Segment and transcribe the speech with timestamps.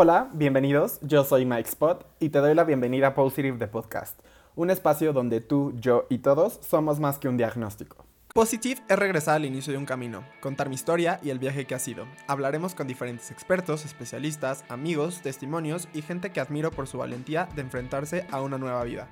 [0.00, 1.00] Hola, bienvenidos.
[1.02, 4.16] Yo soy Mike Spot y te doy la bienvenida a Positive the Podcast,
[4.54, 8.06] un espacio donde tú, yo y todos somos más que un diagnóstico.
[8.32, 11.74] Positive es regresar al inicio de un camino, contar mi historia y el viaje que
[11.74, 12.06] ha sido.
[12.28, 17.62] Hablaremos con diferentes expertos, especialistas, amigos, testimonios y gente que admiro por su valentía de
[17.62, 19.08] enfrentarse a una nueva vida.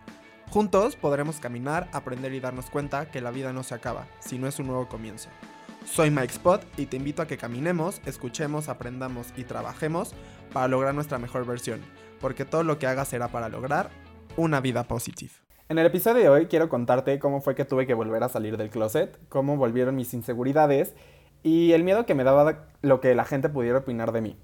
[0.51, 4.61] Juntos podremos caminar, aprender y darnos cuenta que la vida no se acaba, sino es
[4.61, 5.31] un nuevo comienzo.
[5.87, 10.15] Soy Mike Spot y te invito a que caminemos, escuchemos, aprendamos y trabajemos
[10.53, 11.81] para lograr nuestra mejor versión,
[12.21, 13.89] porque todo lo que hagas será para lograr
[14.37, 15.33] una vida positiva.
[15.69, 18.57] En el episodio de hoy quiero contarte cómo fue que tuve que volver a salir
[18.57, 20.95] del closet, cómo volvieron mis inseguridades
[21.43, 24.37] y el miedo que me daba lo que la gente pudiera opinar de mí.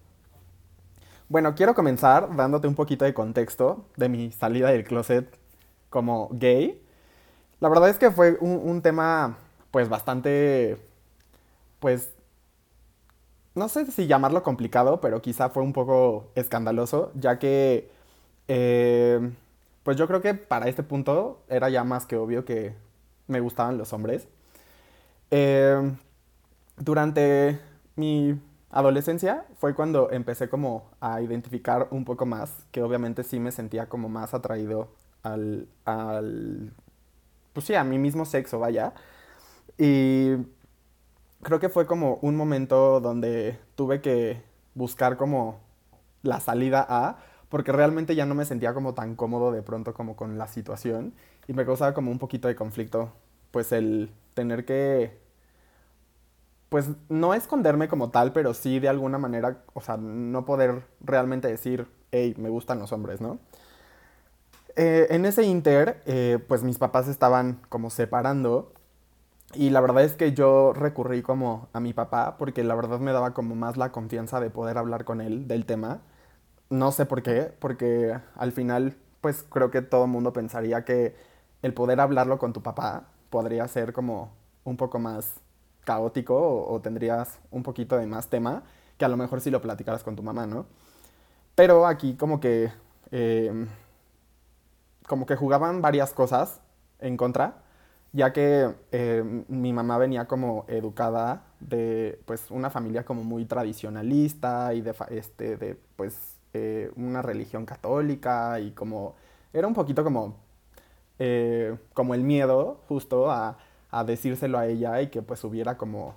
[1.29, 5.39] Bueno, quiero comenzar dándote un poquito de contexto de mi salida del closet
[5.91, 6.83] como gay.
[7.61, 9.39] La verdad es que fue un, tema
[9.71, 10.77] pues bastante,
[11.83, 12.15] pues,
[13.55, 17.91] no sé si llamarlo complicado, pero quizá fue un poco escandaloso, ya que,
[18.49, 19.33] eh,
[19.83, 22.75] pues yo creo que para este punto era ya más que obvio que
[23.27, 24.29] me gustaban los hombres.
[25.31, 25.93] Eh,
[26.77, 27.61] durante
[27.97, 28.41] mi
[28.71, 33.89] adolescencia fue cuando empecé como a identificar un poco más, que obviamente sí me sentía
[33.89, 34.89] como más atraído
[35.23, 36.73] al, al,
[37.53, 38.95] pues sí, a mi mismo sexo, vaya.
[39.79, 40.37] Y
[41.43, 44.43] creo que fue como un momento donde tuve que
[44.75, 45.61] buscar como
[46.23, 47.19] la salida a,
[47.49, 51.15] porque realmente ya no me sentía como tan cómodo de pronto como con la situación
[51.47, 53.13] y me causaba como un poquito de conflicto,
[53.51, 55.19] pues el tener que,
[56.69, 61.49] pues no esconderme como tal, pero sí de alguna manera, o sea, no poder realmente
[61.49, 63.39] decir, hey, me gustan los hombres, ¿no?
[64.77, 68.73] Eh, en ese inter, eh, pues mis papás estaban como separando
[69.55, 73.13] y la verdad es que yo recurrí como a mi papá porque la verdad me
[73.13, 76.01] daba como más la confianza de poder hablar con él del tema.
[76.71, 81.15] No sé por qué, porque al final pues creo que todo el mundo pensaría que
[81.63, 84.33] el poder hablarlo con tu papá podría ser como
[84.65, 85.35] un poco más
[85.85, 88.63] caótico o, tendrías un poquito de más tema
[88.99, 90.67] que a lo mejor si lo platicaras con tu mamá, ¿no?
[91.55, 92.73] Pero aquí como que...
[93.11, 93.67] Eh,
[95.07, 96.61] como que jugaban varias cosas
[96.99, 97.62] en contra,
[98.13, 104.75] ya que eh, mi mamá venía como educada de pues una familia como muy tradicionalista
[104.75, 109.17] y de, este, de pues eh, una religión católica y como
[109.53, 110.37] era un poquito como,
[111.19, 113.59] eh, como el miedo justo a,
[113.91, 116.15] a, decírselo a ella y que pues hubiera como,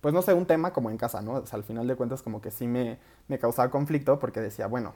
[0.00, 1.34] pues no sé, un tema como en casa, ¿no?
[1.34, 2.98] O sea, al final de cuentas como que sí me,
[3.28, 4.94] me causaba conflicto porque decía, bueno,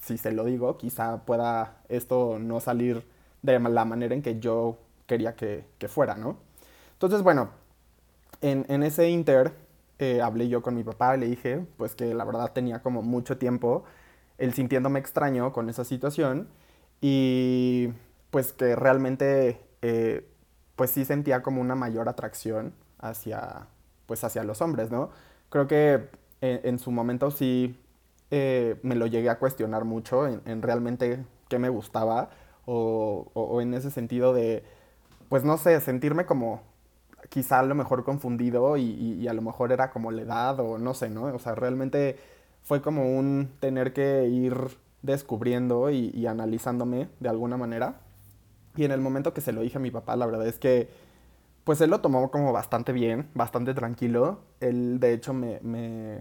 [0.00, 3.04] si se lo digo, quizá pueda esto no salir
[3.42, 6.38] de la manera en que yo quería que, fuera, ¿no?
[6.92, 7.50] Entonces, bueno,
[8.40, 9.52] en, ese inter
[9.98, 13.02] eh, hablé yo con mi papá y le dije, pues que la verdad tenía como
[13.02, 13.84] mucho tiempo
[14.38, 16.48] el sintiéndome extraño con esa situación
[17.00, 17.88] y
[18.30, 20.26] pues que realmente eh,
[20.76, 23.66] pues sí sentía como una mayor atracción hacia
[24.06, 25.10] pues hacia los hombres, ¿no?
[25.50, 26.08] Creo que
[26.40, 27.76] en su momento sí
[28.30, 32.30] eh, me lo llegué a cuestionar mucho en, realmente qué me gustaba
[32.66, 34.62] o, en ese sentido de,
[35.28, 36.62] pues no sé, sentirme como
[37.28, 40.94] quizá a lo mejor confundido y, a lo mejor era como la edad o no
[40.94, 41.24] sé, ¿no?
[41.24, 42.18] O sea, realmente
[42.62, 44.54] fue como un tener que ir
[45.02, 48.00] descubriendo y, y, analizándome de alguna manera.
[48.76, 50.88] Y en el momento que se lo dije a mi papá, la verdad es que,
[51.64, 54.40] pues él lo tomó como bastante bien, bastante tranquilo.
[54.60, 56.20] Él, de hecho, me, me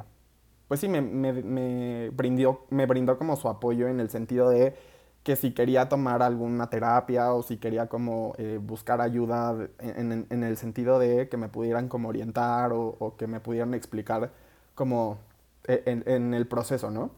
[0.70, 4.76] pues sí, me, me, brindó, me brindó como su apoyo en el sentido de
[5.24, 10.58] que si quería tomar alguna terapia o si quería como eh, buscar ayuda en, el
[10.58, 14.32] sentido de que me pudieran como orientar o, que me pudieran explicar
[14.76, 15.20] como
[15.66, 17.12] e, en, el proceso, ¿no?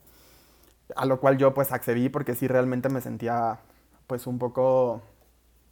[0.95, 3.59] A lo cual yo pues accedí porque sí realmente me sentía
[4.07, 5.01] pues un poco,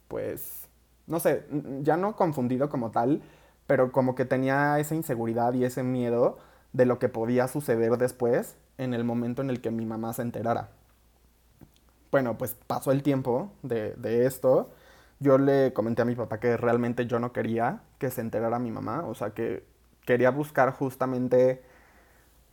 [0.08, 0.68] pues,
[1.06, 1.46] no sé,
[1.82, 3.22] ya no confundido como tal,
[3.66, 6.38] pero como que tenía esa inseguridad y ese miedo
[6.72, 10.22] de lo que podía suceder después en el momento en el que mi mamá se
[10.22, 10.70] enterara.
[12.10, 14.70] Bueno, pues pasó el tiempo de, esto.
[15.20, 18.70] Yo le comenté a mi papá que realmente yo no quería que se enterara mi
[18.70, 19.64] mamá, o sea que
[20.06, 21.62] quería buscar justamente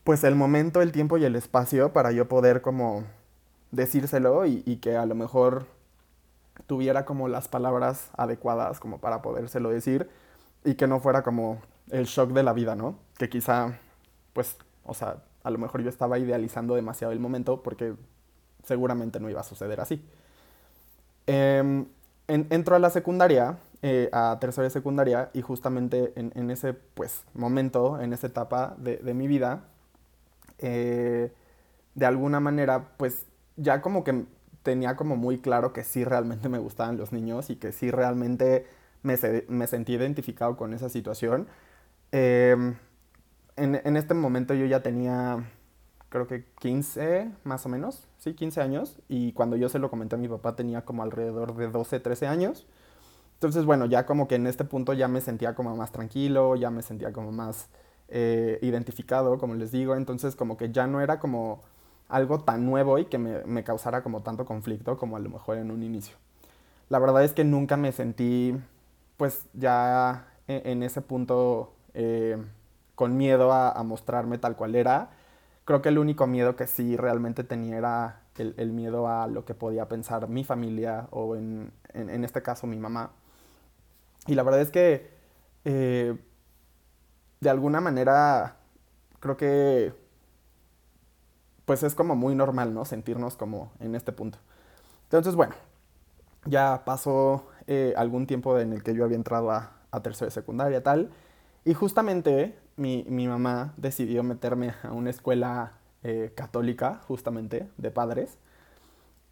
[0.03, 3.05] pues el momento, el tiempo y el espacio para yo poder como
[3.71, 5.65] decírselo y, y que a lo mejor
[6.67, 10.09] tuviera como las palabras adecuadas como para podérselo decir
[10.63, 12.99] y que no fuera como el shock de la vida, ¿no?
[13.17, 13.79] Que quizá
[14.33, 17.95] pues, o sea, a lo mejor yo estaba idealizando demasiado el momento porque
[18.67, 20.03] seguramente no iba a suceder así.
[21.25, 21.85] Eh,
[22.27, 28.13] entro a la secundaria, eh, a tercera secundaria, y justamente en, ese pues, momento, en
[28.13, 29.63] esa etapa de, mi vida,
[30.59, 31.31] eh,
[31.95, 33.25] de alguna manera, pues
[33.55, 34.25] ya como que
[34.63, 38.67] tenía como muy claro que sí realmente me gustaban los niños y que sí realmente
[39.01, 39.17] me,
[39.47, 41.47] me sentí identificado con esa situación.
[42.11, 42.75] Em,
[43.57, 45.43] en, este momento yo ya tenía,
[46.09, 48.99] creo que 15 más o menos, sí, 15 años.
[49.07, 52.27] Y cuando yo se lo comenté a mi papá tenía como alrededor de 12, 13
[52.27, 52.65] años.
[53.35, 56.71] Entonces, bueno, ya como que en este punto ya me sentía como más tranquilo, ya
[56.71, 57.69] me sentía como más
[58.07, 59.95] eh, identificado, como les digo.
[59.95, 61.61] Entonces, como que ya no era como
[62.09, 65.57] algo tan nuevo y que me, me, causara como tanto conflicto como a lo mejor
[65.57, 66.15] en un inicio.
[66.89, 68.55] La verdad es que nunca me sentí,
[69.17, 72.37] pues ya en, ese punto eh,
[72.95, 75.09] con miedo a, a, mostrarme tal cual era.
[75.67, 79.43] Creo que el único miedo que sí realmente tenía era el, el miedo a lo
[79.43, 83.11] que podía pensar mi familia o en, en, en, este caso mi mamá.
[84.27, 85.11] Y la verdad es que
[85.65, 86.17] eh,
[87.41, 88.55] de alguna manera
[89.19, 89.93] creo que
[91.65, 92.85] pues es como muy normal, ¿no?
[92.85, 94.37] Sentirnos como en este punto.
[95.03, 95.53] Entonces, bueno,
[96.45, 100.31] ya pasó eh, algún tiempo en el que yo había entrado a, a tercero de
[100.31, 101.11] secundaria, tal,
[101.65, 108.37] y justamente mi, mi, mamá decidió meterme a una escuela eh, católica, justamente, de padres.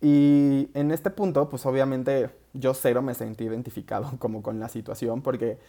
[0.02, 5.22] Y en este punto, pues obviamente yo cero me sentí identificado como con la situación,
[5.22, 5.60] porque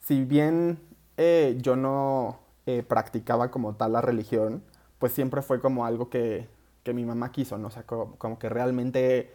[0.00, 0.78] si bien
[1.16, 4.62] eh, yo no eh, practicaba como tal la religión,
[4.98, 6.48] pues siempre fue como algo que,
[6.82, 7.70] que mi mamá quiso, ¿no?
[7.70, 9.32] Sea, como, como que realmente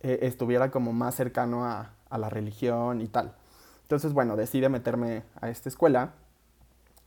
[0.00, 3.34] estuviera como más cercano a, a, la religión y tal.
[3.82, 6.12] Entonces, bueno, decide meterme a esta escuela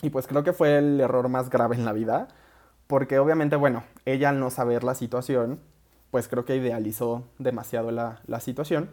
[0.01, 2.27] y pues creo que fue el error más grave en la vida,
[2.87, 5.59] porque obviamente, bueno, ella al no saber la situación,
[6.11, 8.89] pues creo que idealizó demasiado la, la situación.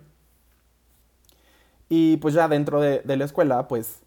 [1.88, 4.04] Y pues ya dentro de, de la escuela, pues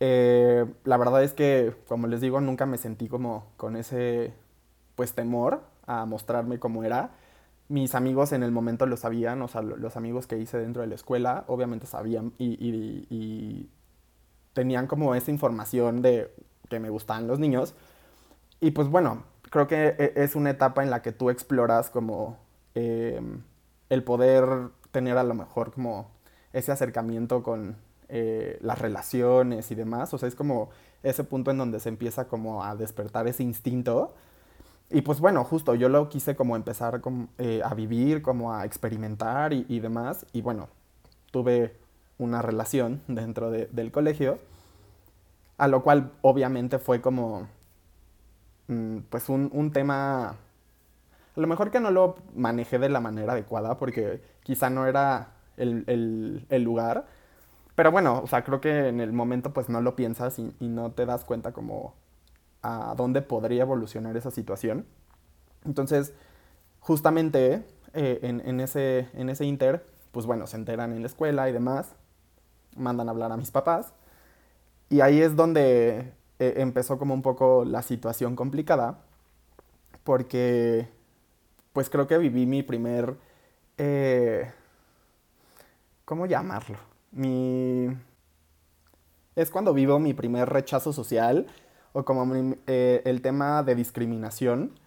[0.00, 4.34] eh, la verdad es que, como les digo, nunca me sentí como con ese,
[4.96, 7.12] pues, temor a mostrarme como era.
[7.68, 10.88] Mis amigos en el momento lo sabían, o sea, los amigos que hice dentro de
[10.88, 13.70] la escuela, obviamente sabían y, y
[14.54, 16.34] tenían como esa información de
[16.70, 17.74] que me gustaban los niños.
[18.60, 22.38] Y pues bueno, creo que e, es una etapa en la que tú exploras como
[22.74, 23.20] eh,
[23.90, 26.10] el poder tener a lo mejor como
[26.52, 27.76] ese acercamiento con,
[28.08, 30.12] eh, las relaciones y demás.
[30.14, 30.70] O sea, es como
[31.02, 34.14] ese punto en donde se empieza como a despertar ese instinto.
[34.90, 38.64] Y pues bueno, justo yo lo quise como empezar como, eh, a vivir, como a
[38.66, 40.26] experimentar y, demás.
[40.32, 40.68] Y bueno,
[41.30, 41.76] tuve
[42.18, 44.38] una relación dentro de, del colegio,
[45.58, 47.48] a lo cual obviamente fue como,
[48.68, 50.36] mm, pues un, un tema, a
[51.36, 55.84] lo mejor que no lo manejé de la manera adecuada porque quizá no era el,
[55.86, 57.06] el, el lugar,
[57.74, 60.92] pero bueno, o sea, creo que en el momento pues no lo piensas y, no
[60.92, 61.94] te das cuenta como
[62.62, 64.86] a dónde podría evolucionar esa situación.
[65.64, 66.14] Entonces,
[66.80, 67.64] justamente
[67.94, 71.52] eh, en, en, ese, en ese inter, pues bueno, se enteran en la escuela y
[71.52, 71.94] demás,
[72.76, 73.92] mandan a hablar a mis papás.
[74.90, 78.98] Y ahí es donde eh, empezó como un poco la situación complicada,
[80.04, 80.88] porque
[81.72, 83.16] pues creo que viví mi primer...
[83.78, 84.50] Eh,
[86.04, 86.78] ¿Cómo llamarlo?
[87.14, 87.88] mi...
[89.36, 91.46] Es cuando vivo mi primer rechazo social
[91.92, 94.78] o como mi, eh, el tema de discriminación,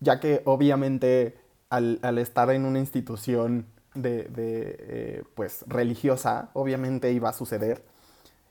[0.00, 7.12] ya que obviamente al, al estar en una institución de, de eh, pues religiosa, obviamente
[7.12, 7.84] iba a suceder.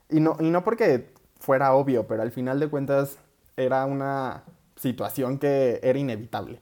[0.09, 3.17] Y no, y no porque fuera obvio, pero al final de cuentas
[3.57, 4.43] era una
[4.75, 6.61] situación que era inevitable.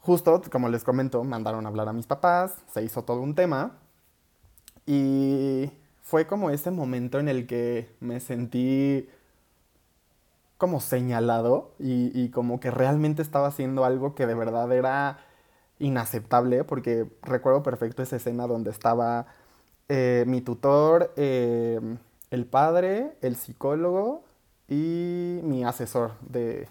[0.00, 3.78] Justo, como les comento, mandaron a hablar a mis papás, se hizo todo un tema
[4.84, 5.70] y
[6.02, 9.08] fue como ese momento en el que me sentí
[10.58, 15.18] como señalado y, y, como que realmente estaba haciendo algo que de verdad era
[15.82, 19.26] inaceptable, porque recuerdo perfecto esa escena donde estaba
[19.88, 21.80] eh, mi tutor, eh,
[22.30, 24.24] el padre, el psicólogo
[24.68, 26.68] y mi asesor de,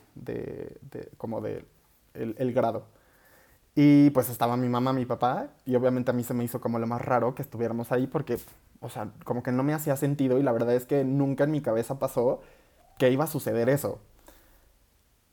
[1.18, 1.66] como de
[2.14, 2.86] el grado.
[3.76, 6.78] Y pues estaba mi mamá, mi papá, y obviamente a mí se me hizo como
[6.80, 8.38] lo más raro que estuviéramos ahí porque,
[8.82, 11.52] o sea, como que no me hacía sentido y la verdad es que nunca en
[11.52, 12.42] mi cabeza pasó
[12.98, 14.00] que iba a suceder eso.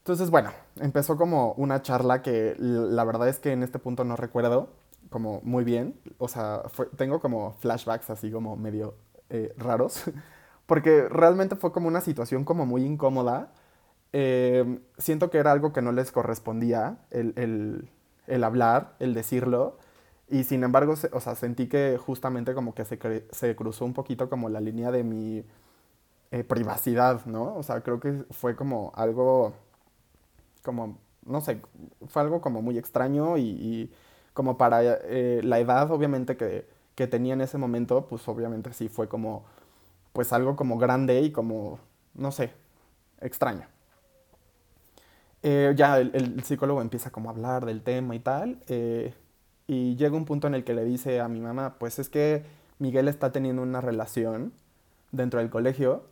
[0.09, 0.50] Entonces, bueno,
[0.81, 4.71] empezó como una charla que la verdad es que en este punto no recuerdo
[5.11, 6.00] como muy bien.
[6.19, 8.95] O sea, fue, tengo como flashbacks así como medio
[9.29, 10.05] eh, raros,
[10.67, 13.53] porque realmente fue como una situación como muy incómoda.
[14.12, 17.91] Eh, siento que era algo que no les correspondía, el, el
[18.27, 19.79] el hablar, el decirlo.
[20.29, 22.99] Y sin embargo, o sea, sentí que justamente como que se,
[23.31, 25.45] se cruzó un poquito como la línea de mi
[26.31, 27.55] eh, privacidad, ¿no?
[27.57, 29.55] O sea, creo que fue como algo
[30.69, 31.63] como, no sé,
[32.09, 33.91] fue algo como muy extraño y,
[34.35, 38.89] como para eh, la edad obviamente que, que tenía en ese momento, pues obviamente sí
[38.89, 39.45] fue como,
[40.13, 41.81] pues algo como grande y como,
[42.15, 42.53] no sé,
[43.21, 43.67] extraño.
[45.43, 49.15] Eh, ya el, psicólogo empieza como a hablar del tema y tal, eh,
[49.67, 52.45] y llega un punto en el que le dice a mi mamá, pues es que
[52.79, 54.53] Miguel está teniendo una relación
[55.13, 56.05] dentro del colegio,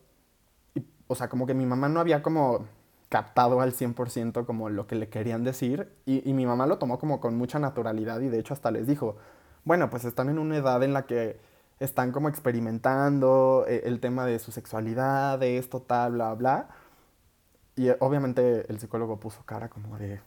[0.74, 2.66] y, o sea, como que mi mamá no había como
[3.08, 7.20] captado al 100% como lo que le querían decir, y, mi mamá lo tomó como
[7.20, 9.16] con mucha naturalidad, y de hecho hasta les dijo,
[9.64, 11.38] bueno, pues están en una edad en la que
[11.80, 16.68] están como experimentando eh, el tema de su sexualidad, de esto, tal, bla, bla
[17.76, 20.20] y eh, obviamente el psicólogo puso cara como de,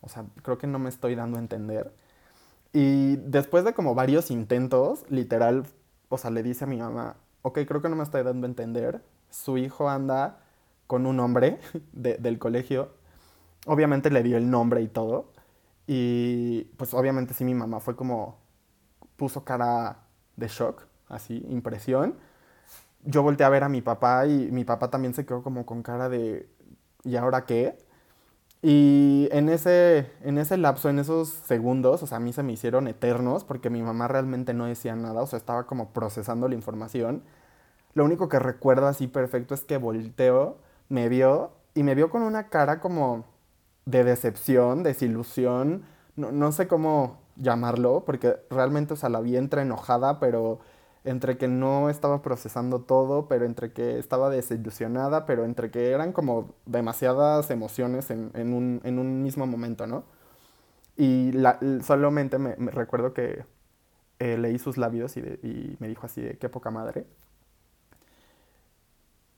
[0.00, 1.92] o sea, creo que no me estoy dando a entender.
[2.72, 5.66] Y después de como varios intentos, literal,
[6.08, 8.50] o sea, le dice a mi mamá, ok, creo que no me estoy dando a
[8.50, 9.02] entender.
[9.30, 10.40] Su hijo anda
[10.94, 11.58] con un hombre
[11.92, 12.90] del colegio.
[13.66, 15.32] Obviamente le dio el nombre y todo.
[15.86, 18.38] Y pues obviamente sí mi mamá fue como,
[19.16, 19.98] puso cara
[20.36, 22.16] de shock, así, impresión
[23.04, 25.82] yo volteé a ver a mi papá y mi papá también se quedó como con
[25.82, 26.48] cara de
[27.04, 27.78] ¿y ahora qué?
[28.62, 32.52] Y en ese, en ese lapso, en esos segundos, o sea, a mí se me
[32.54, 36.54] hicieron eternos porque mi mamá realmente no decía nada, o sea, estaba como procesando la
[36.54, 37.22] información.
[37.94, 42.22] Lo único que recuerdo así perfecto es que volteó, me vio y me vio con
[42.22, 43.24] una cara como
[43.86, 45.84] de decepción, desilusión,
[46.16, 50.60] no, no sé cómo llamarlo, porque realmente, o sea, la vi entre enojada, pero
[51.04, 56.12] entre que no estaba procesando todo, pero entre que estaba desilusionada, pero entre que eran
[56.12, 60.04] como demasiadas emociones en, un, mismo momento, ¿no?
[60.96, 61.32] Y
[61.82, 63.44] solamente me, recuerdo que
[64.18, 67.06] eh, leí sus labios y, me dijo así de qué poca madre.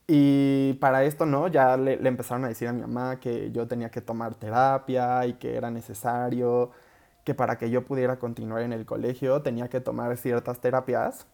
[0.07, 1.49] Y para esto, ¿no?
[1.49, 5.33] Ya le, empezaron a decir a mi mamá que yo tenía que tomar terapia y
[5.33, 6.71] que era necesario,
[7.25, 11.27] que para que yo pudiera continuar en el colegio tenía que tomar ciertas terapias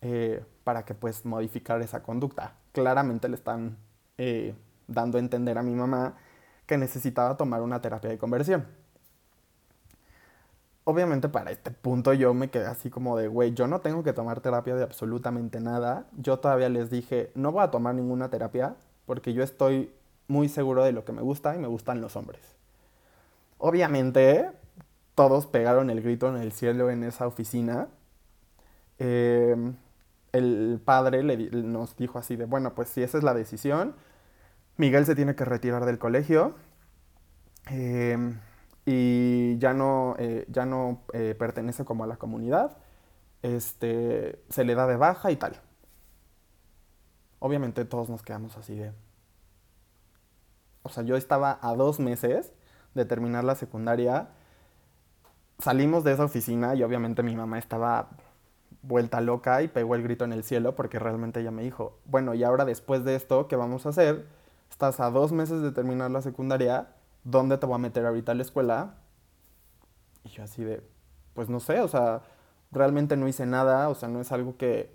[0.00, 2.54] eh, para que pues modificar esa conducta.
[2.72, 3.76] Claramente le están
[4.16, 4.54] eh,
[4.86, 6.16] dando a entender a mi mamá
[6.66, 8.66] que necesitaba tomar una terapia de conversión.
[10.90, 14.14] Obviamente para este punto yo me quedé así como de, güey, yo no tengo que
[14.14, 16.06] tomar terapia de absolutamente nada.
[16.16, 19.92] Yo todavía les dije, no voy a tomar ninguna terapia porque yo estoy
[20.28, 22.40] muy seguro de lo que me gusta y me gustan los hombres.
[23.58, 24.48] Obviamente
[25.14, 27.88] todos pegaron el grito en el cielo en esa oficina.
[28.98, 29.74] Eh,
[30.32, 33.94] el padre nos dijo así de, bueno, pues si esa es la decisión,
[34.78, 36.54] Miguel se tiene que retirar del colegio
[37.66, 38.38] em,
[38.90, 42.78] y ya no, eh, ya no eh, pertenece como a la comunidad,
[43.42, 45.60] este, se le da de baja y tal.
[47.38, 48.94] Obviamente todos nos quedamos así de...
[50.84, 52.50] O sea, yo estaba a dos meses
[52.94, 54.30] de terminar la secundaria,
[55.58, 58.08] salimos de esa oficina y obviamente mi mamá estaba
[58.80, 62.32] vuelta loca y pegó el grito en el cielo porque realmente ella me dijo, bueno,
[62.32, 64.26] y ahora después de esto, ¿qué vamos a hacer?
[64.70, 66.88] Estás a dos meses de terminar la secundaria,
[67.30, 68.94] ¿dónde te voy a meter ahorita a la escuela?
[70.24, 70.82] Y yo así de,
[71.34, 72.22] pues no sé, o sea,
[72.70, 74.92] realmente no hice nada, o sea, no es algo que,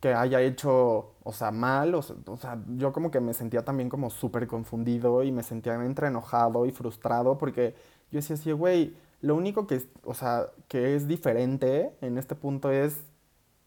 [0.00, 4.10] que haya hecho, o sea, mal, o sea, yo como que me sentía también como
[4.10, 7.74] súper confundido y me sentía entre enojado y frustrado porque
[8.10, 12.70] yo decía así, güey, lo único que, o sea, que es diferente en este punto
[12.70, 13.00] es,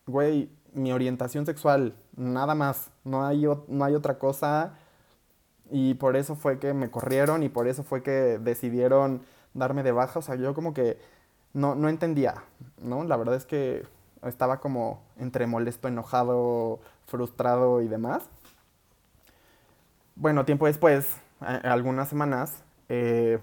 [0.06, 4.78] güey, mi orientación sexual, nada más, no hay, no hay otra cosa.
[5.70, 9.22] Y por eso fue que me corrieron y por eso fue que decidieron
[9.54, 10.20] darme de baja.
[10.20, 10.98] O sea, yo como que
[11.54, 12.36] no, no entendía,
[12.82, 13.04] ¿no?
[13.04, 13.86] La verdad es que
[14.24, 18.30] estaba como entre molesto, enojado, frustrado y demás.
[20.16, 23.40] Bueno, tiempo después, algunas semanas, eh,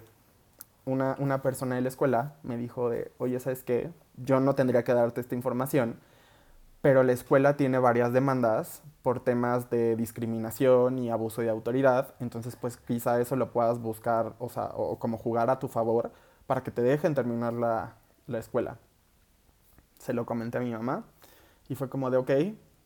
[0.84, 3.90] una, una, persona de la escuela me dijo de, oye, ¿sabes qué?
[4.16, 5.98] Yo no tendría que darte esta información,
[6.84, 12.56] pero la escuela tiene varias demandas por temas de discriminación y abuso de autoridad, entonces
[12.56, 16.12] pues quizá eso lo puedas buscar, o sea, o como jugar a tu favor
[16.46, 17.94] para que te dejen terminar la,
[18.26, 18.76] la escuela.
[19.98, 21.04] Se lo comenté a mi mamá
[21.70, 22.30] y fue como de, ok,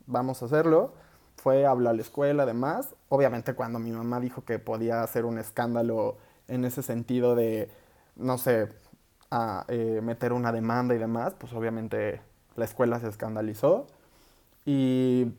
[0.07, 0.93] vamos a hacerlo.
[1.35, 2.95] Fue a hablar a la escuela, además.
[3.09, 7.69] Obviamente cuando mi mamá dijo que podía hacer un escándalo en ese sentido de
[8.15, 8.69] no sé,
[9.33, 12.21] a eh, meter una demanda y demás, pues obviamente
[12.59, 13.87] la escuela se escandalizó.
[14.67, 15.33] Y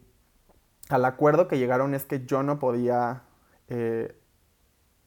[0.89, 3.23] al acuerdo que llegaron es que yo no podía
[3.69, 4.15] eh,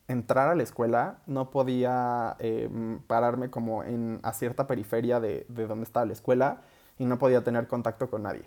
[0.09, 2.69] entrar a la escuela, no podía eh,
[3.07, 6.63] pararme como en, a cierta periferia de, de, donde estaba la escuela
[6.99, 8.45] y no podía tener contacto con nadie.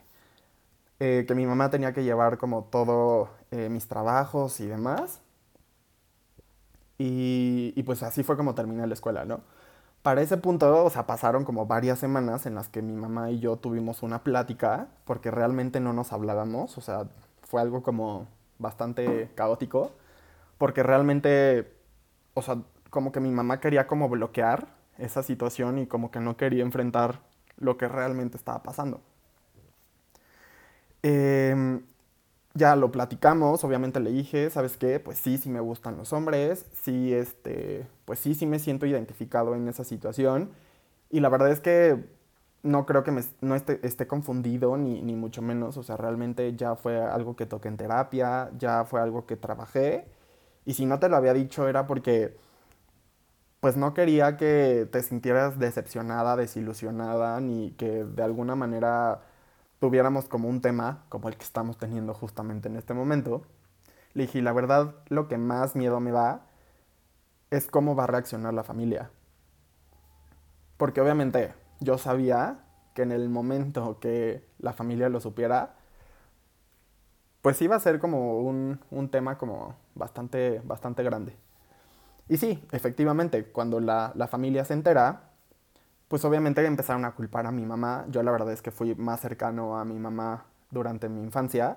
[1.00, 5.22] que mi mamá tenía que llevar como todo mis trabajos y demás
[6.98, 9.42] Y, y pues así fue como terminé la escuela, ¿no?
[10.06, 13.40] Para ese punto, o sea, pasaron como varias semanas en las que mi mamá y
[13.40, 17.08] yo tuvimos una plática, porque realmente no nos hablábamos, o sea,
[17.42, 18.28] fue algo como
[18.60, 19.94] bastante caótico,
[20.60, 21.74] porque realmente,
[22.36, 22.60] o sea,
[22.92, 24.68] como que mi mamá quería como bloquear
[25.00, 27.22] esa situación y como que no quería enfrentar
[27.58, 29.02] lo que realmente estaba pasando.
[31.02, 31.82] Eh,
[32.56, 35.00] ya lo platicamos, obviamente le dije, ¿sabes qué?
[35.00, 39.56] Pues sí, sí me gustan los hombres, sí, este, pues sí, sí me siento identificado
[39.56, 40.52] en esa situación.
[41.12, 42.06] Y la verdad es que
[42.64, 46.56] no creo que me, no esté, esté confundido, ni, ni, mucho menos, o sea, realmente
[46.56, 50.08] ya fue algo que toqué en terapia, ya fue algo que trabajé.
[50.66, 52.38] Y si no te lo había dicho era porque,
[53.60, 59.22] pues no quería que te sintieras decepcionada, desilusionada, ni que de alguna manera
[59.80, 63.44] tuviéramos como un tema como el que estamos teniendo justamente en este momento,
[64.14, 66.46] le dije, la verdad, lo que más miedo me da
[67.52, 69.12] es cómo va a reaccionar la familia.
[70.78, 72.60] Porque obviamente yo sabía
[72.94, 75.76] que en el momento que la familia lo supiera,
[77.42, 81.36] pues iba a ser como un, un tema como bastante, bastante grande.
[82.28, 85.25] Y sí, efectivamente, cuando la, la familia se entera,
[86.16, 88.06] pues obviamente empezaron a culpar a mi mamá.
[88.08, 91.76] Yo la verdad es que fui más cercano a mi mamá durante mi infancia.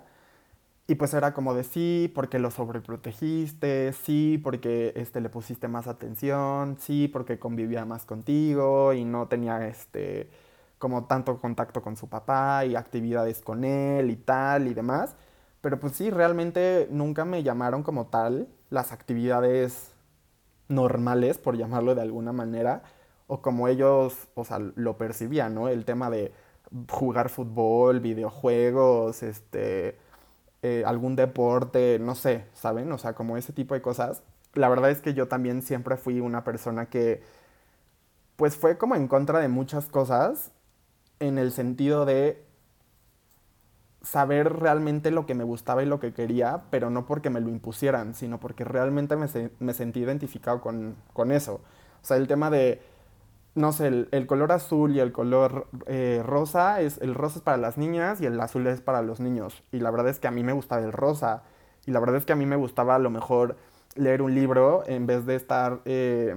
[0.86, 5.88] Y pues era como de sí, porque lo sobreprotegiste, sí, porque este, le pusiste más
[5.88, 10.30] atención, sí, porque convivía más contigo y no tenía este,
[10.78, 15.16] como tanto contacto con su papá y actividades con él y tal y demás.
[15.60, 19.90] Pero pues sí, realmente nunca me llamaron como tal las actividades
[20.68, 22.84] normales, por llamarlo de alguna manera
[23.28, 25.68] o como ellos, o sea, lo percibían, ¿no?
[25.68, 26.32] El tema de
[26.90, 29.96] jugar fútbol, videojuegos, este,
[30.62, 32.90] eh, algún deporte, no sé, ¿saben?
[32.90, 34.22] O sea, como ese tipo de cosas.
[34.54, 37.22] La verdad es que yo también siempre fui una persona que,
[38.36, 40.50] pues fue como en contra de muchas cosas,
[41.20, 42.44] en el sentido de
[44.02, 47.48] saber realmente lo que me gustaba y lo que quería, pero no porque me lo
[47.50, 49.26] impusieran, sino porque realmente me,
[49.58, 51.60] me sentí identificado con, con eso.
[52.02, 52.80] O sea, el tema de
[53.54, 57.56] no sé, el, color azul y el color eh, rosa, es, el rosa es para
[57.56, 59.62] las niñas y el azul es para los niños.
[59.72, 61.42] Y la verdad es que a mí me gustaba el rosa.
[61.86, 63.56] Y la verdad es que a mí me gustaba a lo mejor
[63.94, 66.36] leer un libro en vez de estar eh,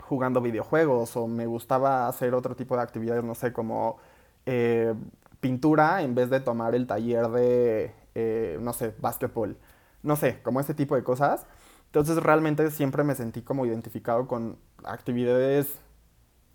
[0.00, 1.16] jugando videojuegos.
[1.16, 3.98] O me gustaba hacer otro tipo de actividades, no sé, como
[4.46, 4.94] eh,
[5.40, 9.56] pintura en vez de tomar el taller de, no sé, básquetbol.
[10.02, 11.46] No sé, como ese tipo de cosas.
[11.86, 15.78] Entonces realmente siempre me sentí como identificado con actividades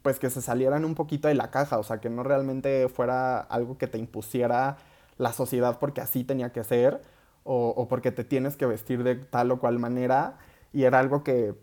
[0.02, 3.40] pues que se salieran un poquito de la caja, o sea, que no realmente fuera
[3.40, 4.78] algo que te impusiera
[5.18, 7.02] la sociedad porque así tenía que ser,
[7.44, 10.38] o, porque te tienes que vestir de tal o cual manera,
[10.74, 11.56] y era algo que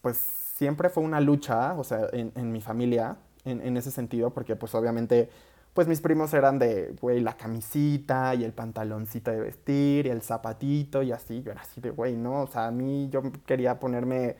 [0.00, 4.74] pues siempre fue una lucha, o sea, en, mi familia, en, ese sentido, porque pues
[4.74, 5.28] obviamente
[5.74, 10.22] pues mis primos eran de, güey, la camisita y el pantaloncito de vestir y el
[10.22, 13.78] zapatito y así, yo era así de, güey, no, o sea, a mí yo quería
[13.78, 14.36] ponerme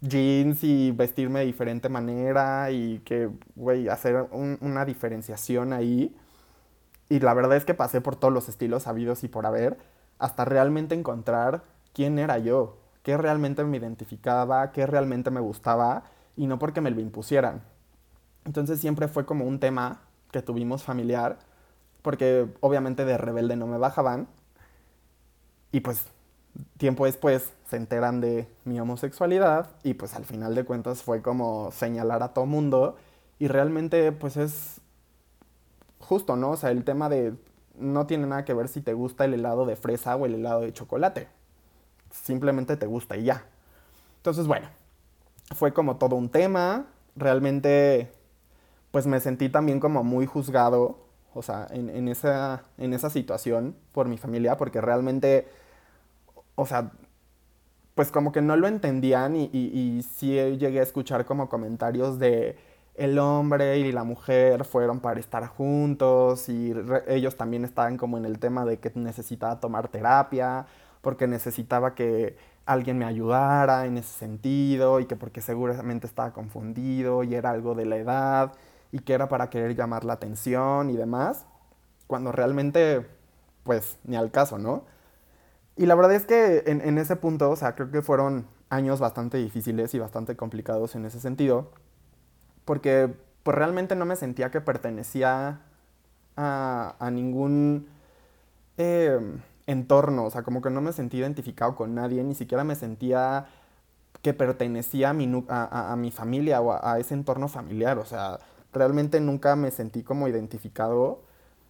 [0.00, 6.16] jeans y vestirme de diferente manera y que, güey, hacer una diferenciación ahí.
[7.08, 9.78] Y la verdad es que pasé por todos los estilos habidos y por haber,
[10.18, 16.04] hasta realmente encontrar quién era yo, qué realmente me identificaba, qué realmente me gustaba,
[16.36, 17.62] y no porque me lo impusieran.
[18.44, 21.38] Entonces siempre fue como un tema que tuvimos familiar,
[22.02, 24.28] porque obviamente de rebelde no me bajaban,
[25.72, 26.06] y pues
[26.76, 31.70] tiempo después se enteran de mi homosexualidad y pues al final de cuentas fue como
[31.70, 32.96] señalar a todo mundo
[33.38, 34.80] y realmente pues es
[35.98, 36.50] justo, ¿no?
[36.50, 37.34] O sea, el tema de
[37.78, 40.60] no tiene nada que ver si te gusta el helado de fresa o el helado
[40.62, 41.28] de chocolate.
[42.10, 43.44] Simplemente te gusta y ya.
[44.16, 44.68] Entonces, bueno,
[45.54, 46.86] fue como todo un tema.
[47.16, 48.12] Realmente,
[48.90, 50.98] pues me sentí también como muy juzgado,
[51.32, 55.48] o sea, en, en esa, en esa situación por mi familia, porque realmente
[56.60, 56.90] o sea,
[57.94, 62.58] pues como que no lo entendían y, sí llegué a escuchar como comentarios de
[62.96, 66.74] el hombre y la mujer fueron para estar juntos y
[67.08, 70.66] ellos también estaban como en el tema de que necesitaba tomar terapia
[71.00, 77.24] porque necesitaba que alguien me ayudara en ese sentido y que porque seguramente estaba confundido
[77.24, 78.52] y era algo de la edad
[78.92, 81.46] y que era para querer llamar la atención y demás,
[82.06, 83.06] cuando realmente
[83.64, 84.84] pues ni al caso, ¿no?
[85.80, 89.38] Y la verdad es que en, ese punto, o sea, creo que fueron años bastante
[89.38, 91.70] difíciles y bastante complicados en ese sentido,
[92.66, 95.62] porque pues realmente no me sentía que pertenecía
[96.36, 97.88] a, ningún
[98.76, 102.74] em, entorno, o sea, como que no me sentía identificado con nadie, ni siquiera me
[102.74, 103.46] sentía
[104.20, 107.98] que pertenecía a mi, a, mi familia o a, ese entorno familiar.
[107.98, 108.38] O sea,
[108.74, 111.22] realmente nunca me sentí como identificado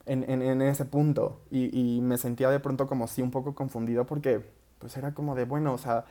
[0.07, 1.41] en, en, ese punto.
[1.51, 4.45] Y, y, me sentía de pronto como sí un poco confundido porque
[4.79, 6.05] pues era como de, bueno, o sea,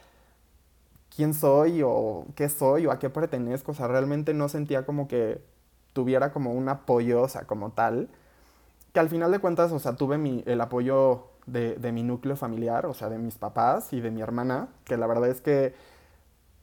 [1.15, 3.71] ¿quién soy o qué soy o a qué pertenezco?
[3.71, 5.41] O sea, realmente no sentía como que
[5.93, 8.09] tuviera como un apoyo, o sea, como tal.
[8.93, 12.35] Que al final de cuentas, o sea, tuve mi, el apoyo de, de mi núcleo
[12.35, 15.73] familiar, o sea, de mis papás y de mi hermana, que la verdad es que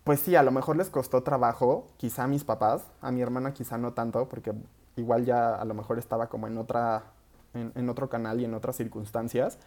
[0.06, 3.52] pues sí, a lo mejor les costó trabajo, quizá a mis papás, a mi hermana
[3.52, 4.52] quizá no tanto, porque
[4.94, 7.02] igual ya a lo mejor estaba como en otra,
[7.57, 9.59] en, otro canal y en otras circunstancias.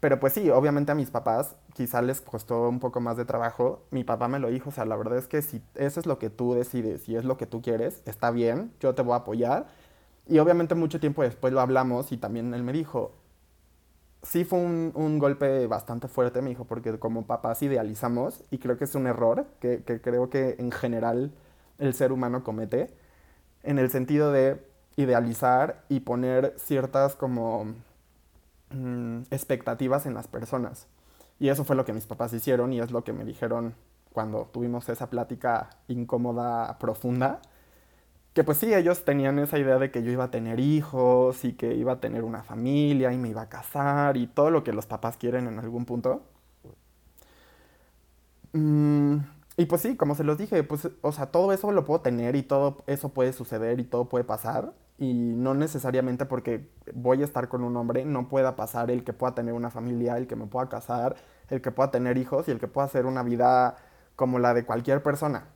[0.00, 3.82] Pero pues sí, obviamente a mis papás quizá les costó un poco más de trabajo.
[3.90, 6.18] Mi papá me lo dijo, o sea, la verdad es que si eso es lo
[6.18, 9.16] que tú decides, si es lo que tú quieres, está bien, yo te voy a
[9.16, 9.66] apoyar.
[10.26, 13.12] Y obviamente mucho tiempo después lo hablamos y también él me dijo,
[14.24, 18.84] sí fue un, golpe bastante fuerte, me dijo, porque como papás idealizamos, y creo que
[18.84, 21.32] es un error que, creo que en general
[21.78, 22.90] el ser humano comete,
[23.62, 24.64] en el sentido de
[24.96, 27.74] idealizar y poner ciertas como
[28.70, 30.86] mm, expectativas en las personas.
[31.38, 33.74] Y eso fue lo que mis papás hicieron y es lo que me dijeron
[34.12, 37.40] cuando tuvimos esa plática incómoda, profunda
[38.34, 41.54] que pues sí, ellos tenían esa idea de que yo iba a tener hijos y
[41.54, 44.72] que iba a tener una familia y me iba a casar y todo lo que
[44.72, 46.22] los papás quieren en algún punto.
[48.52, 49.18] Mm,
[49.56, 52.36] y pues sí, como se los dije, pues, o sea, todo eso lo puedo tener
[52.36, 54.72] y todo eso puede suceder y todo puede pasar.
[54.98, 59.12] Y no necesariamente porque voy a estar con un hombre, no pueda pasar el que
[59.12, 61.16] pueda tener una familia, el que me pueda casar,
[61.50, 63.76] el que pueda tener hijos y el que pueda hacer una vida
[64.16, 65.46] como la de cualquier persona.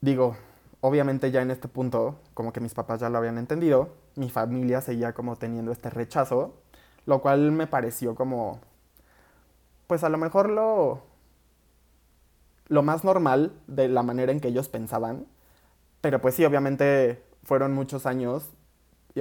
[0.00, 0.36] Digo,
[0.80, 4.80] obviamente ya en este punto, como que mis papás ya lo habían entendido, mi familia
[4.80, 6.54] seguía como teniendo este rechazo,
[7.06, 8.60] lo cual me pareció como,
[9.86, 11.02] pues a lo mejor lo,
[12.68, 15.26] lo más normal de la manera en que ellos pensaban,
[16.00, 18.50] pero pues sí, obviamente fueron muchos años,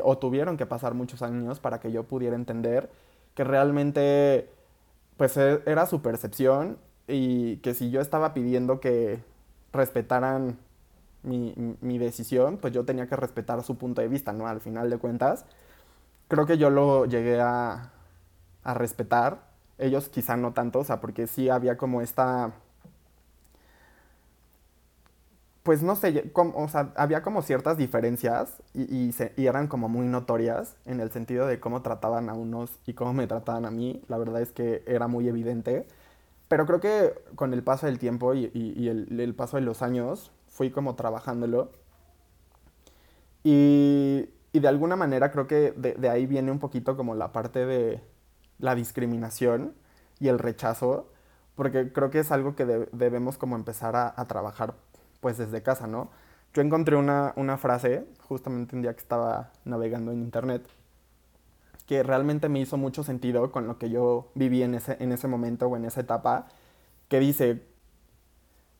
[0.04, 2.90] o tuvieron que pasar muchos años para que yo pudiera entender
[3.36, 4.50] que realmente,
[5.18, 9.24] pues e, era su percepción y que si yo estaba pidiendo que
[9.74, 10.58] respetaran
[11.24, 14.48] mi, decisión, pues yo tenía que respetar su punto de vista, ¿no?
[14.48, 15.46] Al final de cuentas,
[16.28, 17.92] creo que yo lo llegué a,
[18.63, 22.54] a respetar, ellos quizá no tanto, o sea, porque sí había como esta
[25.67, 31.01] pues no sé, o sea, había como ciertas diferencias y, eran como muy notorias en
[31.01, 34.01] el sentido de cómo trataban a unos y cómo me trataban a mí.
[34.08, 35.86] La verdad es que era muy evidente.
[36.47, 38.45] Pero creo que con el paso del tiempo y,
[38.88, 41.73] el, paso de los años, fui como trabajándolo.
[43.43, 48.01] Y, de alguna manera creo que de, ahí viene un poquito como la parte de
[48.58, 49.75] la discriminación
[50.21, 51.12] y el rechazo,
[51.56, 54.75] porque creo que es algo que debemos como empezar a, trabajar
[55.19, 56.10] pues desde casa, ¿no?
[56.53, 60.67] Yo encontré una, una frase, justamente un día que estaba navegando en internet,
[61.86, 65.27] que realmente me hizo mucho sentido con lo que yo viví en ese, en ese
[65.27, 66.47] momento o en esa etapa,
[67.08, 67.63] que dice,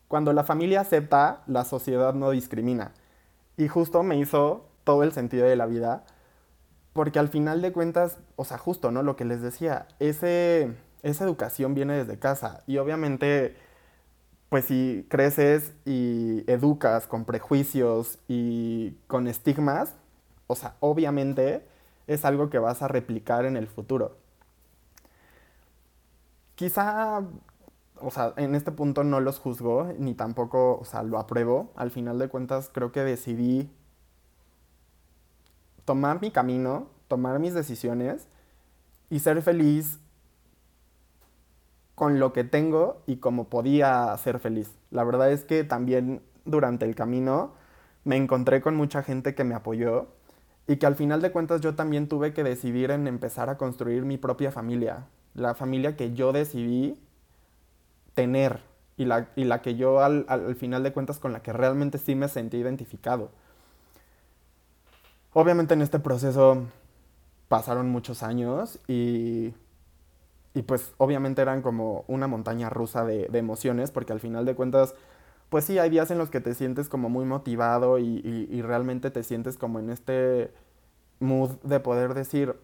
[0.08, 2.92] cuando la familia acepta, la sociedad no discrimina.
[3.56, 6.04] Y justo me hizo todo el sentido de la vida,
[6.92, 9.02] porque al final de cuentas, o sea, justo, ¿no?
[9.02, 12.62] Lo que les decía, ese, esa educación viene desde casa.
[12.66, 13.56] Y obviamente,
[14.48, 19.94] pues si creces y educas con prejuicios y con estigmas,
[20.46, 21.66] o sea, obviamente
[22.06, 24.16] es algo que vas a replicar en el futuro.
[26.54, 27.22] Quizá
[28.00, 31.72] o sea, en este punto no los juzgo, ni tampoco, o sea, lo apruebo.
[31.76, 33.70] Al final de cuentas, creo que decidí
[35.84, 38.28] tomar mi camino, tomar mis decisiones
[39.10, 39.98] y ser feliz
[41.98, 44.70] con lo que tengo y como podía ser feliz.
[44.90, 47.52] La verdad es que también durante el camino
[48.04, 50.06] me encontré con mucha gente que me apoyó
[50.68, 54.04] y que al final de cuentas yo también tuve que decidir en empezar a construir
[54.04, 57.02] mi propia familia, la familia que yo decidí
[58.14, 58.60] tener
[58.96, 61.98] y la, y la que yo al, al, final de cuentas con la que realmente
[61.98, 63.30] sí me sentí identificado.
[65.32, 66.62] Obviamente en este proceso
[67.48, 69.52] pasaron muchos años y,
[70.58, 74.94] y pues obviamente eran como una montaña rusa de, emociones porque al final de cuentas
[75.50, 79.22] pues sí hay días en los que te sientes como muy motivado y realmente te
[79.22, 80.52] sientes como en este
[81.20, 82.54] mood de poder decir,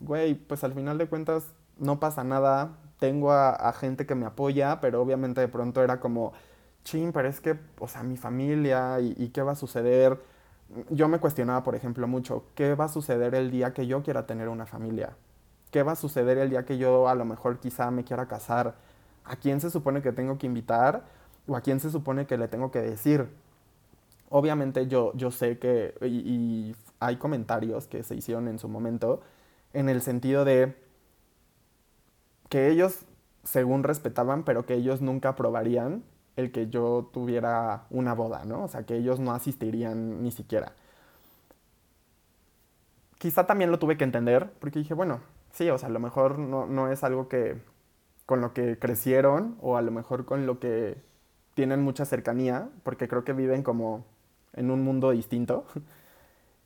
[0.00, 1.44] güey, pues al final de cuentas
[1.78, 6.32] no pasa nada, tengo a, gente que me apoya, pero obviamente de pronto era como,
[6.84, 10.20] ching, pero es que, o sea, mi familia y, qué va a suceder.
[10.90, 14.26] Yo me cuestionaba, por ejemplo, mucho, ¿qué va a suceder el día que yo quiera
[14.26, 15.16] tener una familia?
[15.72, 18.76] ¿Qué va a suceder el día que yo a lo mejor quizá me quiera casar?
[19.24, 21.04] a quién se supone que tengo que invitar
[21.46, 23.28] o a quién se supone que le tengo que decir.
[24.28, 29.20] Obviamente yo, yo sé que, y, y hay comentarios que se hicieron en su momento,
[29.72, 30.76] en el sentido de
[32.48, 33.04] que ellos,
[33.44, 36.04] según respetaban, pero que ellos nunca aprobarían
[36.36, 38.64] el que yo tuviera una boda, ¿no?
[38.64, 40.72] O sea, que ellos no asistirían ni siquiera.
[43.18, 45.20] Quizá también lo tuve que entender, porque dije, bueno,
[45.52, 47.56] sí, o sea, a lo mejor no, no es algo que
[48.26, 50.96] con lo que crecieron o a lo mejor con lo que
[51.54, 54.04] tienen mucha cercanía, porque creo que viven como
[54.54, 55.66] en un mundo distinto.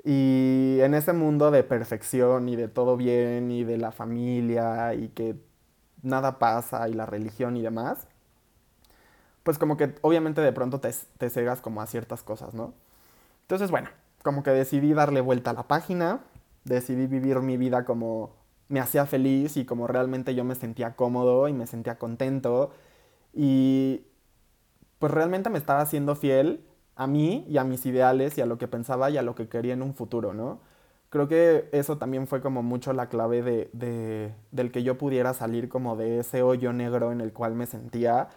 [0.09, 5.09] Y en ese mundo de perfección y de todo bien y de la familia y
[5.09, 5.35] que
[6.03, 8.07] nada pasa y la religión y demás,
[9.43, 12.73] pues como que obviamente de pronto te, te cegas como a ciertas cosas, ¿no?
[13.43, 13.91] Entonces, bueno,
[14.23, 16.21] como que decidí darle vuelta a la página,
[16.65, 18.33] decidí vivir mi vida como
[18.69, 22.73] me hacía feliz y como realmente yo me sentía cómodo y me sentía contento
[23.33, 24.03] y
[24.99, 26.65] pues realmente me estaba haciendo fiel
[26.97, 29.49] a mí y a mis ideales y a lo que pensaba y a lo que
[29.49, 30.61] quería en un futuro, ¿no?
[31.11, 35.69] Creo que eso también fue como mucho la clave de, del que yo pudiera salir
[35.69, 38.29] como de ese hoyo negro en el cual me sentía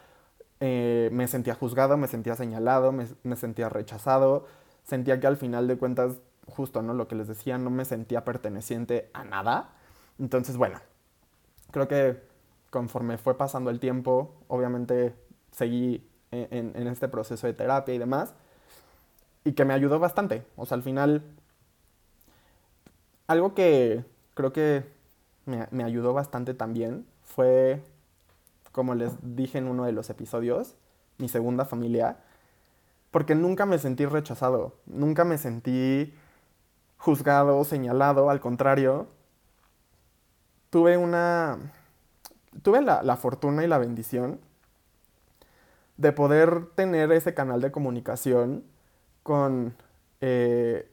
[0.60, 4.46] eh, me sentía juzgado, me sentía señalado, me, me, sentía rechazado,
[4.84, 6.94] sentía que al final de cuentas, justo, ¿no?
[6.94, 9.70] Lo que les decía, no me sentía perteneciente a nada.
[10.20, 10.80] Entonces, bueno,
[11.72, 12.22] creo que
[12.70, 15.16] conforme fue pasando el tiempo, obviamente
[15.52, 18.34] seguí en, este proceso de terapia y demás,
[19.44, 20.44] y que me ayudó bastante.
[20.56, 21.24] O sea, al final,
[23.28, 24.04] algo que
[24.36, 24.86] creo que
[25.46, 27.82] me, me ayudó bastante también fue
[28.72, 30.76] como les dije en uno de los episodios,
[31.18, 32.18] mi segunda familia,
[33.12, 36.14] porque nunca me sentí rechazado, nunca me sentí
[36.98, 39.08] juzgado, señalado, al contrario,
[40.70, 41.58] tuve una,
[42.62, 44.40] tuve la, la fortuna y la bendición
[45.98, 48.64] de poder tener ese canal de comunicación
[49.24, 49.76] con
[50.22, 50.90] eh,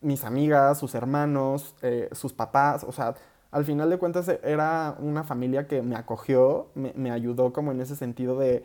[0.00, 3.14] mis amigas, sus hermanos, eh, sus papás, o sea,
[3.52, 7.80] al final de cuentas era una familia que me acogió, me, me ayudó como en
[7.80, 8.64] ese sentido de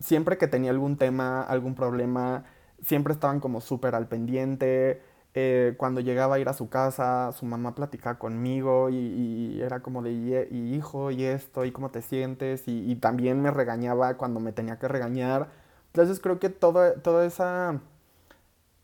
[0.00, 2.44] siempre que tenía algún tema, algún problema,
[2.82, 5.02] siempre estaban como súper al pendiente.
[5.34, 9.80] Eh, cuando llegaba a ir a su casa, su mamá platicaba conmigo y, y era
[9.80, 14.16] como de, y, hijo, y esto, y cómo te sientes, y, y, también me regañaba
[14.16, 15.48] cuando me tenía que regañar.
[15.88, 17.80] Entonces creo que todo, toda esa,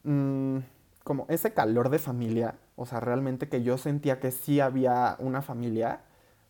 [0.04, 0.58] mmm,
[1.04, 5.42] como ese calor de familia o sea, realmente que yo sentía que sí había una
[5.42, 6.00] familia,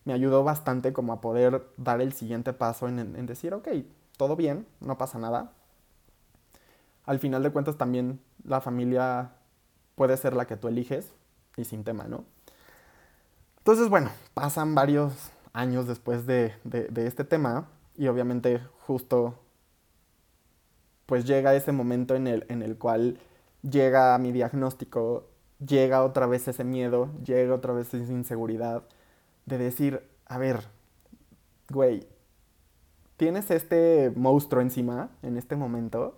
[0.05, 3.69] me ayudó bastante como a poder dar el siguiente paso en, en decir, ok,
[4.17, 5.53] todo bien, no pasa nada.
[7.05, 9.31] Al final de cuentas también la familia
[9.97, 11.11] puede ser la que tú eliges
[11.57, 12.23] y sin tema, ¿no?
[13.57, 15.11] Entonces, bueno, pasan varios
[15.51, 19.39] años después de, de, este tema y obviamente justo
[21.07, 23.19] pues llega ese momento en el, en el cual
[23.63, 25.25] llega mi diagnóstico
[25.65, 28.83] llega otra vez ese miedo, llega otra vez esa inseguridad
[29.45, 30.67] de decir, a ver,
[31.69, 32.07] güey,
[33.17, 36.17] tienes este monstruo encima en este momento,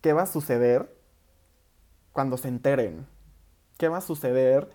[0.00, 0.94] ¿qué va a suceder
[2.12, 3.06] cuando se enteren?
[3.78, 4.70] ¿Qué va a suceder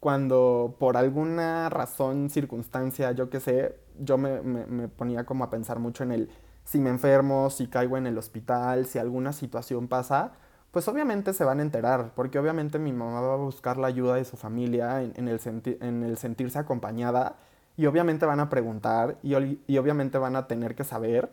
[0.00, 5.78] cuando por alguna razón, circunstancia, yo qué sé, yo me, me, ponía como a pensar
[5.78, 6.30] mucho en el
[6.64, 10.32] si me enfermo, si caigo en el hospital, si alguna situación pasa,
[10.72, 14.16] pues obviamente se van a enterar, porque obviamente mi mamá va a buscar la ayuda
[14.16, 17.36] de su familia en, en, el, senti en el, sentirse acompañada
[17.76, 19.34] y obviamente van a preguntar y,
[19.66, 21.30] y, obviamente van a tener que saber.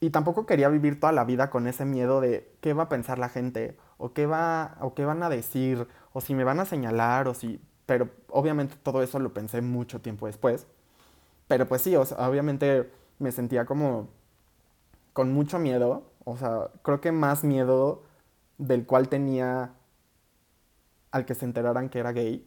[0.00, 3.18] Y tampoco quería vivir toda la vida con ese miedo de qué va a pensar
[3.18, 6.64] la gente o qué, va, o qué van a decir o si me van a
[6.64, 7.60] señalar o si...
[7.86, 10.66] Pero obviamente todo eso lo pensé mucho tiempo después.
[11.48, 14.08] Pero pues sí, obviamente me sentía como
[15.12, 18.02] con mucho miedo o sea, creo que más miedo
[18.58, 19.72] del cual tenía
[21.10, 22.46] al que se enteraran que era gay.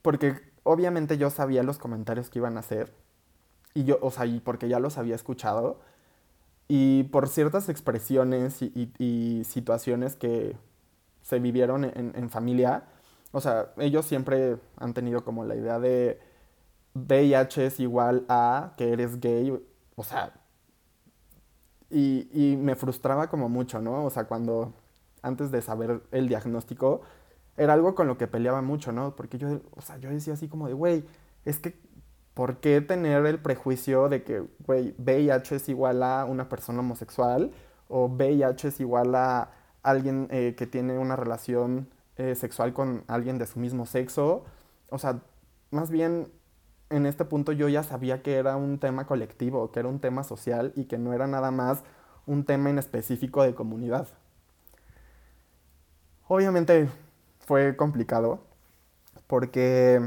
[0.00, 2.94] Porque obviamente yo sabía los comentarios que iban a hacer.
[3.74, 5.82] Y yo, o sea, y porque ya los había escuchado.
[6.72, 10.56] Y por ciertas expresiones y, situaciones que
[11.20, 12.84] se vivieron en, en, familia,
[13.32, 16.20] o sea, ellos siempre han tenido como la idea de
[16.94, 19.52] VIH es igual a que eres gay.
[19.96, 20.32] O sea,
[21.90, 24.04] y, y, me frustraba como mucho, ¿no?
[24.04, 24.72] O sea, cuando
[25.22, 27.00] antes de saber el diagnóstico,
[27.56, 29.16] era algo con lo que peleaba mucho, ¿no?
[29.16, 31.04] Porque yo, o sea, yo decía así como de, güey,
[31.44, 31.80] es que,
[32.40, 37.52] ¿por qué tener el prejuicio de que, güey, VIH es igual a una persona homosexual?
[37.86, 39.50] O VIH es igual a
[39.82, 44.46] alguien eh, que tiene una relación eh, sexual con alguien de su mismo sexo.
[44.88, 45.20] O sea,
[45.70, 46.32] más bien
[46.88, 50.24] en este punto yo ya sabía que era un tema colectivo, que era un tema
[50.24, 51.82] social y que no era nada más
[52.24, 54.08] un tema en específico de comunidad.
[56.26, 56.88] Obviamente
[57.40, 58.40] fue complicado
[59.26, 60.00] porque,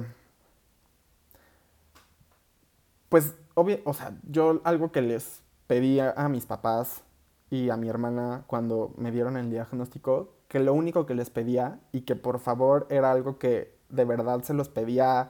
[3.13, 7.03] pues, obvio, o sea, yo algo que les pedía a mis papás
[7.51, 11.79] y a mi hermana cuando me dieron el diagnóstico, que lo único que les pedía
[11.91, 15.29] y que por favor era algo que de verdad se los pedía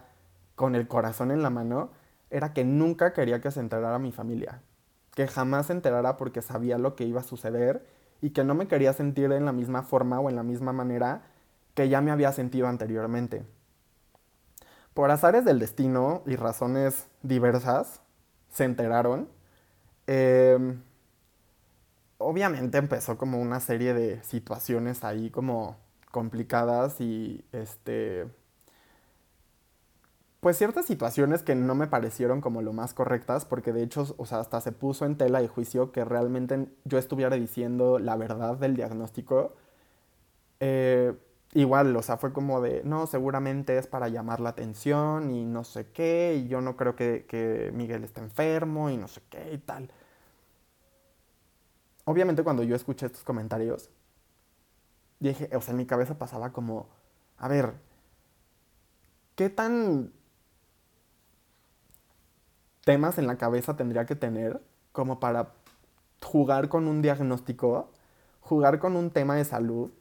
[0.56, 1.89] con el corazón en la mano,
[2.30, 4.62] era que nunca quería que se enterara mi familia,
[5.13, 7.86] que jamás se enterara porque sabía lo que iba a suceder
[8.22, 11.24] y que no me quería sentir en la misma forma o en la misma manera
[11.74, 13.43] que ya me había sentido anteriormente.
[14.94, 18.02] Por azares del destino y razones diversas,
[18.50, 19.28] se enteraron.
[20.08, 20.82] Em,
[22.18, 25.78] obviamente empezó como una serie de situaciones ahí como
[26.12, 28.28] complicadas y este
[30.44, 34.26] pues ciertas situaciones que no me parecieron como lo más correctas, porque de hecho, o
[34.26, 38.58] sea, hasta se puso en tela de juicio que realmente yo estuviera diciendo la verdad
[38.58, 39.56] del diagnóstico.
[40.60, 41.14] Eh,
[41.54, 45.63] igual, o sea, fue como de, no, seguramente es para llamar la atención y no
[45.63, 49.54] sé qué, y yo no creo que, que Miguel está enfermo y no sé qué
[49.54, 49.92] y tal.
[52.06, 53.89] Obviamente cuando yo escuché estos comentarios,
[55.20, 56.88] dije, o sea, en mi cabeza pasaba como,
[57.38, 57.74] a ver,
[59.36, 60.12] ¿qué tan
[62.84, 64.62] temas en la cabeza tendría que tener
[64.92, 65.54] como para
[66.22, 67.89] jugar con un diagnóstico,
[68.42, 69.92] jugar con un tema de salud,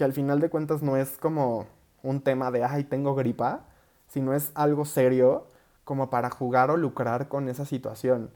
[0.00, 1.66] que al final de cuentas no es como
[2.02, 3.66] un tema de, ay, tengo gripa,
[4.08, 5.46] sino es algo serio
[5.84, 8.30] como para jugar o lucrar con esa situación.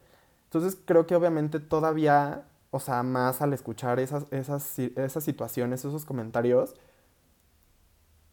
[0.45, 6.05] Entonces creo que obviamente todavía, o sea, más al escuchar esas, esas, esas situaciones, esos
[6.05, 6.75] comentarios,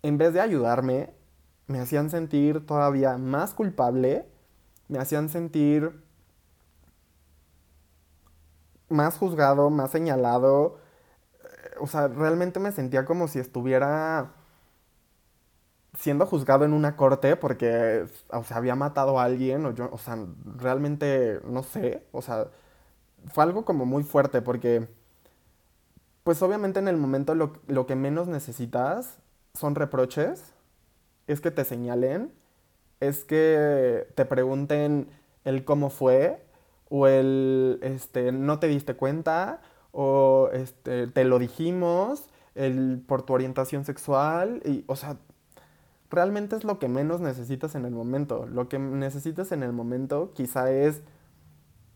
[0.03, 1.13] en vez de ayudarme,
[1.67, 4.25] me hacían sentir todavía más culpable
[4.89, 6.03] me hacían sentir
[8.89, 10.80] más juzgado, más señalado.
[11.81, 14.31] O sea, realmente me sentía como si estuviera
[15.97, 19.97] siendo juzgado en una corte porque, o sea, había matado a alguien o yo, o
[19.97, 20.17] sea,
[20.57, 22.47] realmente no sé, o sea,
[23.33, 24.87] fue algo como muy fuerte porque,
[26.23, 29.17] pues obviamente en el momento lo, lo que menos necesitas
[29.53, 30.53] son reproches,
[31.27, 32.31] es que te señalen
[33.01, 35.09] es que te pregunten
[35.43, 36.41] el cómo fue
[36.89, 43.33] o el este, no te diste cuenta o este, te lo dijimos el, por tu
[43.33, 45.17] orientación sexual y o sea
[46.09, 50.31] realmente es lo que menos necesitas en el momento lo que necesitas en el momento
[50.33, 51.01] quizá es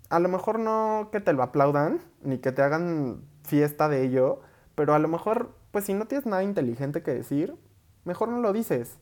[0.09, 4.41] a lo mejor no que te lo aplaudan ni que te hagan fiesta de ello
[4.75, 7.55] pero a lo mejor pues si no tienes nada inteligente que decir
[8.03, 8.97] mejor no lo dices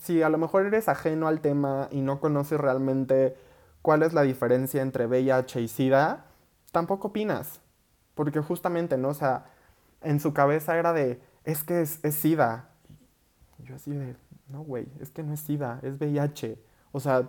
[0.00, 3.36] si a lo mejor eres ajeno al tema y no conoces realmente
[3.82, 6.24] cuál es la diferencia entre VIH y SIDA,
[6.72, 7.60] tampoco opinas.
[8.14, 9.08] Porque justamente, ¿no?
[9.08, 9.46] O sea,
[10.02, 12.68] en su cabeza era de, es que es, SIDA.
[13.58, 14.16] Y yo así de,
[14.48, 16.58] no, güey, es que no es SIDA, es VIH.
[16.92, 17.28] O sea,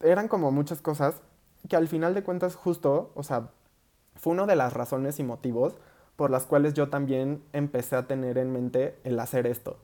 [0.00, 1.20] eran como muchas cosas
[1.68, 3.50] que al final de cuentas justo, o sea,
[4.16, 5.76] fue una de las razones y motivos
[6.16, 9.78] por las cuales yo también empecé a tener en mente el hacer esto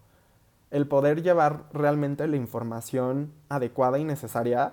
[0.75, 4.73] el poder llevar realmente la información adecuada y necesaria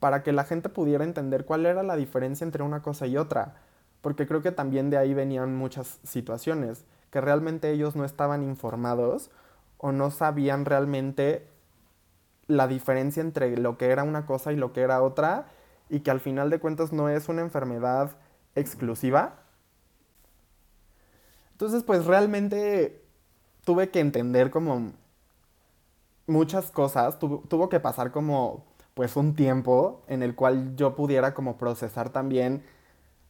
[0.00, 3.54] para que la gente pudiera entender cuál era la diferencia entre una cosa y otra.
[4.00, 9.30] Porque creo que también de ahí venían muchas situaciones, que realmente ellos no estaban informados
[9.78, 11.46] o no sabían realmente
[12.46, 15.46] la diferencia entre lo que era una cosa y lo que era otra,
[15.88, 18.16] y que al final de cuentas no es una enfermedad
[18.54, 19.36] exclusiva.
[21.52, 23.02] Entonces, pues realmente
[23.64, 24.92] tuve que entender como
[26.26, 31.56] muchas cosas, tuvo que pasar como pues un tiempo en el cual yo pudiera como
[31.56, 32.64] procesar también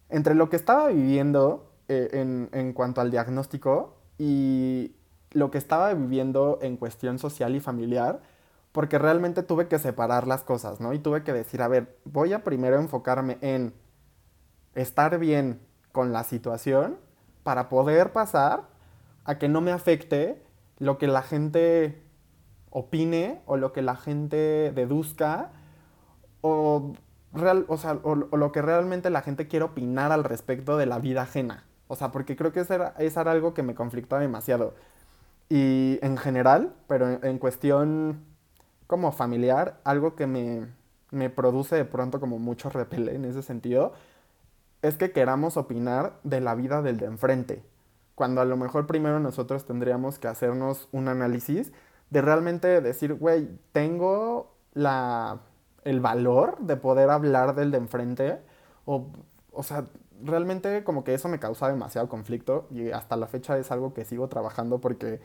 [0.08, 4.94] entre lo que estaba viviendo eh, en, en cuanto al diagnóstico y
[5.30, 8.20] lo que estaba viviendo en cuestión social y familiar,
[8.72, 10.92] porque realmente tuve que separar las cosas, ¿no?
[10.92, 13.74] Y tuve que decir, a ver, voy a primero enfocarme en
[14.74, 15.60] estar bien
[15.92, 16.98] con la situación
[17.42, 18.68] para poder pasar
[19.24, 20.42] a que no me afecte
[20.78, 22.02] lo que la gente
[22.70, 25.50] opine o lo que la gente deduzca
[26.40, 26.92] o,
[27.38, 30.98] real, o, sea, o, lo que realmente la gente quiere opinar al respecto de la
[30.98, 31.64] vida ajena.
[31.88, 34.74] O sea, porque creo que eso era, eso era algo que me conflictaba demasiado.
[35.48, 38.24] Y en general, pero en, en cuestión
[38.86, 40.66] como familiar, algo que me,
[41.10, 43.92] me produce de pronto como mucho repele en ese sentido,
[44.82, 47.62] es que queramos opinar de la vida del de enfrente.
[48.14, 51.72] Cuando a lo mejor primero nosotros tendríamos que hacernos un análisis
[52.10, 55.40] de realmente decir, güey, tengo la,
[55.88, 58.38] el valor de poder hablar del de enfrente.
[58.84, 59.06] O,
[59.52, 59.84] o sea,
[60.22, 64.04] realmente como que eso me causa demasiado conflicto y hasta la fecha es algo que
[64.04, 65.20] sigo trabajando porque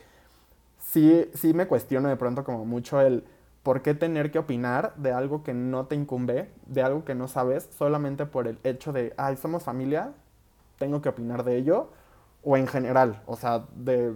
[0.80, 3.24] sí, sí me cuestiono de pronto como mucho el
[3.64, 7.28] por qué tener que opinar de algo que no te incumbe, de algo que no
[7.28, 10.12] sabes, solamente por el hecho de, ay, somos familia,
[10.78, 11.90] tengo que opinar de ello,
[12.44, 14.16] o en general, o sea, de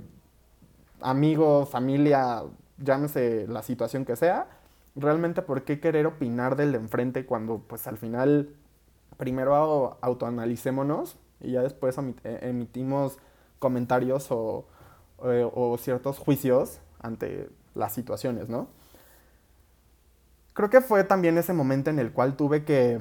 [1.00, 2.44] amigo, familia,
[2.78, 4.48] llámese la situación que sea,
[4.98, 8.50] realmente por qué querer opinar del de enfrente cuando pues al final
[9.18, 13.18] primero autoanalicémonos y ya después e, emitimos
[13.60, 14.66] comentarios o,
[15.18, 18.68] o, ciertos juicios ante las situaciones, ¿no?
[20.54, 23.00] Creo que fue también ese momento en el cual tuve que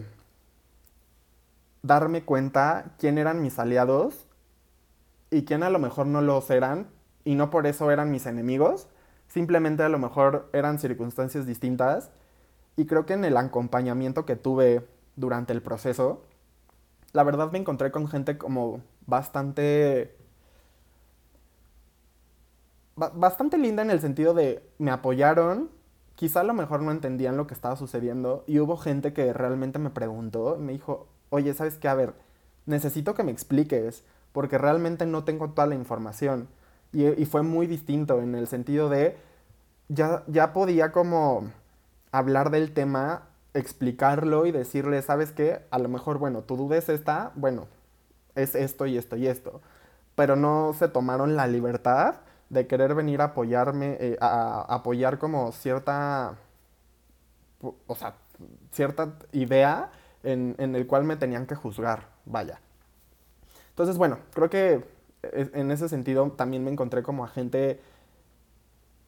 [1.82, 4.26] darme cuenta quién eran mis aliados
[5.30, 6.88] y quién a lo mejor no los eran
[7.24, 8.88] y no por eso eran mis enemigos,
[9.36, 12.08] simplemente a lo mejor eran circunstancias distintas
[12.74, 16.22] y creo que en el acompañamiento que tuve durante el proceso,
[17.12, 20.16] la verdad me encontré con gente como bastante...
[22.96, 25.68] bastante linda en el sentido de me apoyaron,
[26.14, 29.78] quizá a lo mejor no entendían lo que estaba sucediendo y hubo gente que realmente
[29.78, 31.88] me preguntó, me dijo, oye, ¿sabes qué?
[31.88, 32.14] A ver,
[32.64, 36.48] necesito que me expliques porque realmente no tengo toda la información.
[36.96, 39.18] Y, fue muy distinto en el sentido de,
[39.88, 41.52] ya, ya podía como
[42.10, 45.60] hablar del tema explicarlo y decirle, ¿sabes qué?
[45.70, 47.66] A lo mejor, bueno, tu duda es esta, bueno,
[48.34, 49.60] es esto y esto y esto.
[50.14, 52.14] Pero no se tomaron la libertad
[52.48, 56.36] de querer venir a apoyarme, eh, a, apoyar como cierta,
[57.60, 58.14] o sea,
[58.72, 59.90] cierta idea
[60.22, 62.58] en, en el cual me tenían que juzgar, vaya.
[63.68, 67.80] Entonces, bueno, creo que en ese sentido también me encontré como a gente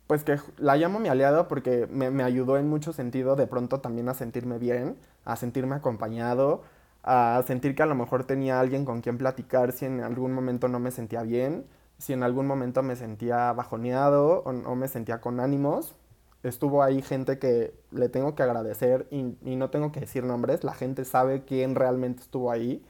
[0.09, 4.09] pues que la llamo mi aliado porque me, ayudó en mucho sentido de pronto también
[4.09, 4.97] a sentirme bien,
[5.27, 6.63] a sentirme acompañado,
[7.03, 10.67] a sentir que a lo mejor tenía alguien con quien platicar si en algún momento
[10.67, 11.67] no me sentía bien,
[11.99, 15.95] si en algún momento me sentía bajoneado o, o me sentía con ánimos.
[16.43, 20.73] Estuvo ahí gente que le tengo que agradecer y no tengo que decir nombres, la
[20.73, 22.83] gente sabe quién realmente estuvo ahí.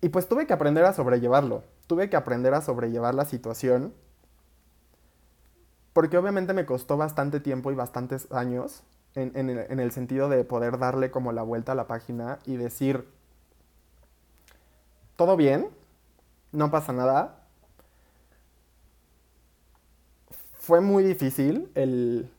[0.00, 3.94] Y pues tuve que aprender a sobrellevarlo, tuve que aprender a sobrellevar la situación
[5.96, 8.82] porque obviamente me costó bastante tiempo y bastantes años
[9.14, 13.08] en, el, sentido de poder darle como la vuelta a la página y decir,
[15.16, 15.70] todo bien,
[16.52, 17.46] no pasa nada.
[20.52, 22.30] Fue muy difícil el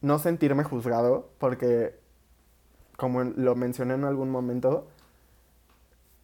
[0.00, 1.98] no sentirme juzgado porque,
[2.96, 4.86] como lo mencioné en algún momento,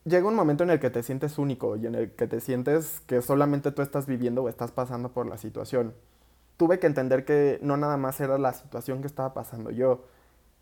[0.04, 3.00] llega un momento en el que te sientes único y en el que te sientes
[3.06, 5.94] que solamente tú estás viviendo o estás pasando por la situación.
[6.56, 10.04] Tuve que entender que no nada más era la situación que estaba pasando yo,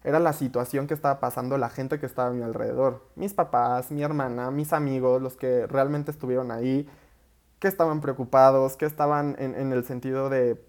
[0.04, 3.90] era la situación que estaba pasando la gente que estaba a mi alrededor, mis papás,
[3.90, 6.88] mi hermana, mis amigos, los que realmente estuvieron ahí,
[7.58, 10.60] que estaban preocupados, que estaban en, el sentido de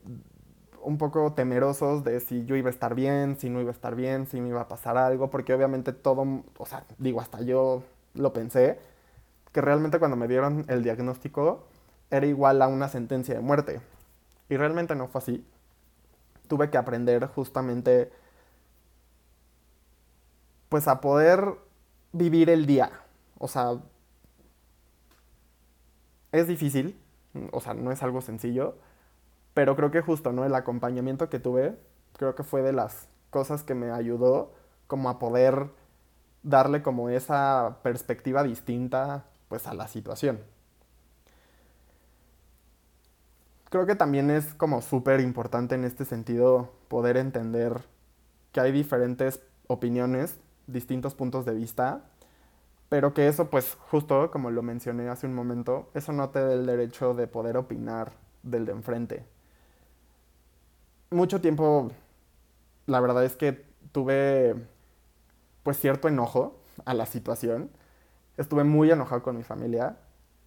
[0.83, 3.95] un poco temerosos de si yo iba a estar bien, si no iba a estar
[3.95, 7.83] bien, si me iba a pasar algo, porque obviamente todo, o sea, digo, hasta yo
[8.13, 8.79] lo pensé,
[9.51, 11.67] que realmente cuando me dieron el diagnóstico
[12.09, 13.81] era igual a una sentencia de muerte.
[14.49, 15.45] Y realmente no fue así.
[16.47, 18.11] Tuve que aprender justamente
[20.69, 21.55] pues a poder
[22.11, 22.91] vivir el día.
[23.37, 23.79] O sea,
[26.31, 26.99] es difícil,
[27.51, 28.75] o sea, no es algo sencillo,
[29.53, 30.45] pero creo que justo, ¿no?
[30.45, 31.77] El acompañamiento que tuve,
[32.17, 34.51] creo que fue de las cosas que me ayudó
[34.87, 35.69] como a poder
[36.43, 40.39] darle como esa perspectiva distinta pues a la situación.
[43.73, 47.81] creo que también es como súper importante en este sentido poder entender
[48.51, 50.37] que hay diferentes opiniones,
[50.67, 52.03] distintos puntos de vista,
[52.89, 56.53] pero que eso pues justo como lo mencioné hace un momento, eso no te da
[56.53, 58.11] el derecho de poder opinar
[58.43, 59.25] del de enfrente.
[61.09, 61.89] Mucho tiempo,
[62.85, 64.53] la verdad es que tuve
[65.63, 67.69] pues cierto enojo a la situación,
[68.37, 69.97] estuve muy enojado con mi familia,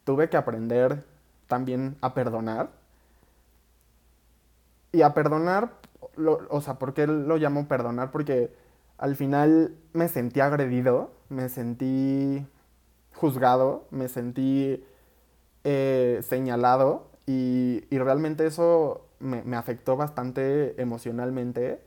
[0.05, 1.05] tuve que aprender
[1.47, 2.71] también a perdonar.
[4.93, 5.73] Y a perdonar,
[6.49, 8.11] o sea, ¿por qué lo llamo perdonar?
[8.11, 8.55] Porque
[8.99, 12.47] al final me sentí agredido, me sentí
[13.15, 14.85] juzgado, me sentí
[15.65, 21.83] eh, señalado y, realmente eso me, me, afectó bastante emocionalmente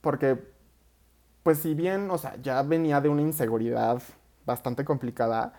[0.00, 0.38] porque,
[1.44, 4.02] pues si bien, o sea, ya venía de una inseguridad
[4.46, 5.54] bastante complicada,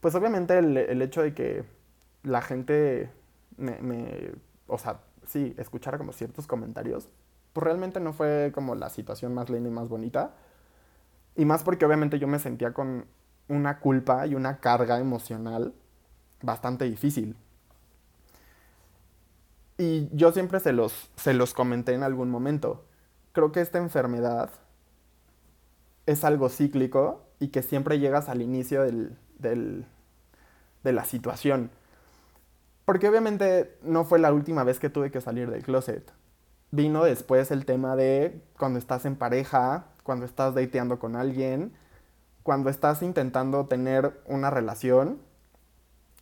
[0.00, 1.64] pues obviamente el, el hecho de que
[2.22, 3.10] la gente
[3.56, 4.32] me, me,
[4.68, 7.08] o sea, sí, escuchara como ciertos comentarios,
[7.52, 10.34] pues realmente no fue como la situación más linda y más bonita.
[11.36, 13.06] Y más porque obviamente yo me sentía con
[13.48, 15.74] una culpa y una carga emocional
[16.42, 17.36] bastante difícil.
[19.78, 22.84] Y yo siempre se los, se los comenté en algún momento.
[23.32, 24.50] Creo que esta enfermedad
[26.10, 31.70] es algo cíclico y que siempre llegas al inicio del, de la situación.
[32.84, 36.10] Porque obviamente no fue la última vez que tuve que salir del closet.
[36.72, 41.72] Vino después el tema de cuando estás en pareja, cuando estás dateando con alguien,
[42.42, 45.20] cuando estás intentando tener una relación,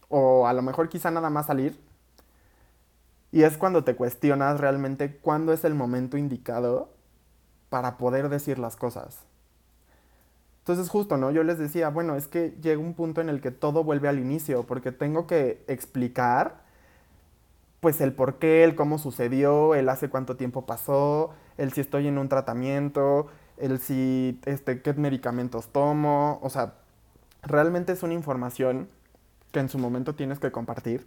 [0.09, 1.79] o a lo mejor quizá nada más salir.
[3.31, 6.91] Y es cuando te cuestionas realmente cuándo es el momento indicado
[7.69, 9.28] para poder decir las cosas.
[10.69, 11.31] Entonces justo, ¿no?
[11.31, 14.19] Yo les decía, bueno, es que llega un punto en el que todo vuelve al
[14.19, 16.61] inicio, porque tengo que explicar
[17.81, 22.07] pues el por qué, el cómo sucedió, el hace cuánto tiempo pasó, el si estoy
[22.07, 26.75] en un tratamiento, el si, este, qué medicamentos tomo, o sea,
[27.41, 28.91] realmente es una información
[29.53, 31.07] que en su momento tienes que compartir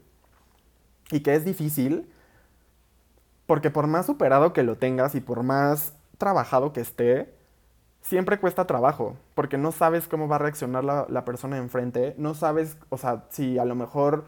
[1.11, 2.09] y que es difícil
[3.45, 7.31] porque por más superado que lo tengas y por más trabajado que esté,
[8.01, 12.33] siempre cuesta trabajo, porque no sabes cómo va a reaccionar la, la persona enfrente, no
[12.33, 14.25] sabes, o sea, si a lo mejor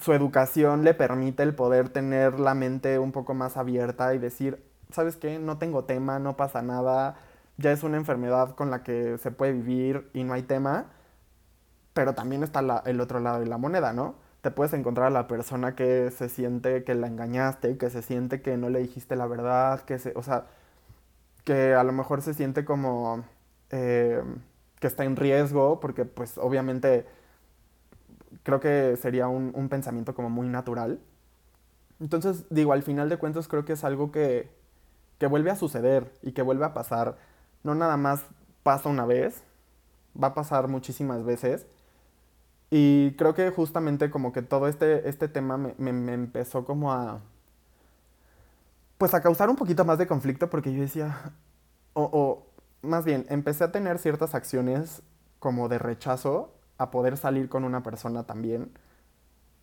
[0.00, 4.64] su educación le permite el poder tener la mente un poco más abierta y decir,
[4.90, 5.38] ¿sabes qué?
[5.38, 7.16] No tengo tema, no pasa nada,
[7.56, 10.86] ya es una enfermedad con la que se puede vivir y no hay tema,
[11.92, 14.16] pero también está el otro lado de la moneda, ¿no?
[14.40, 18.42] Te puedes encontrar a la persona que se siente que la engañaste, que se siente
[18.42, 20.46] que no le dijiste la verdad, que se, o sea,
[21.44, 23.24] que a lo mejor se siente como
[23.70, 24.22] eh,
[24.80, 27.06] que está en riesgo, porque pues obviamente
[28.42, 31.00] creo que sería un, un, pensamiento como muy natural.
[32.00, 34.50] Entonces, digo, al final de cuentas creo que es algo que,
[35.18, 37.16] que vuelve a suceder y que vuelve a pasar.
[37.62, 38.22] No nada más
[38.62, 39.42] pasa una vez,
[40.20, 41.66] va a pasar muchísimas veces.
[42.70, 46.92] Y creo que justamente como que todo este, este tema me, me, me empezó como
[46.92, 47.20] a...
[48.98, 51.32] Pues a causar un poquito más de conflicto porque yo decía,
[51.94, 52.46] o, o
[52.86, 55.02] más bien, empecé a tener ciertas acciones
[55.40, 58.72] como de rechazo a poder salir con una persona también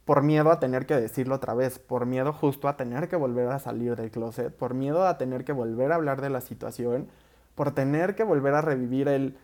[0.05, 3.47] por miedo a tener que decirlo otra vez, por miedo justo a tener que volver
[3.47, 7.07] a salir del closet, por miedo a tener que volver a hablar de la situación,
[7.55, 9.37] por tener que volver a revivir el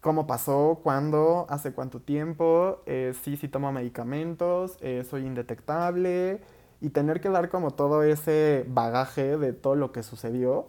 [0.00, 6.40] cómo pasó, cuándo, hace cuánto tiempo, eh, sí, sí tomo medicamentos, eh, soy indetectable,
[6.82, 10.66] y tener que dar como todo ese bagaje de todo lo que sucedió,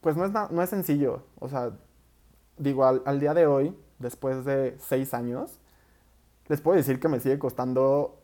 [0.00, 1.22] pues no es, no es sencillo.
[1.38, 1.72] O sea,
[2.56, 5.60] digo, al, día de hoy, después de seis años,
[6.48, 8.18] les puedo decir que me sigue costando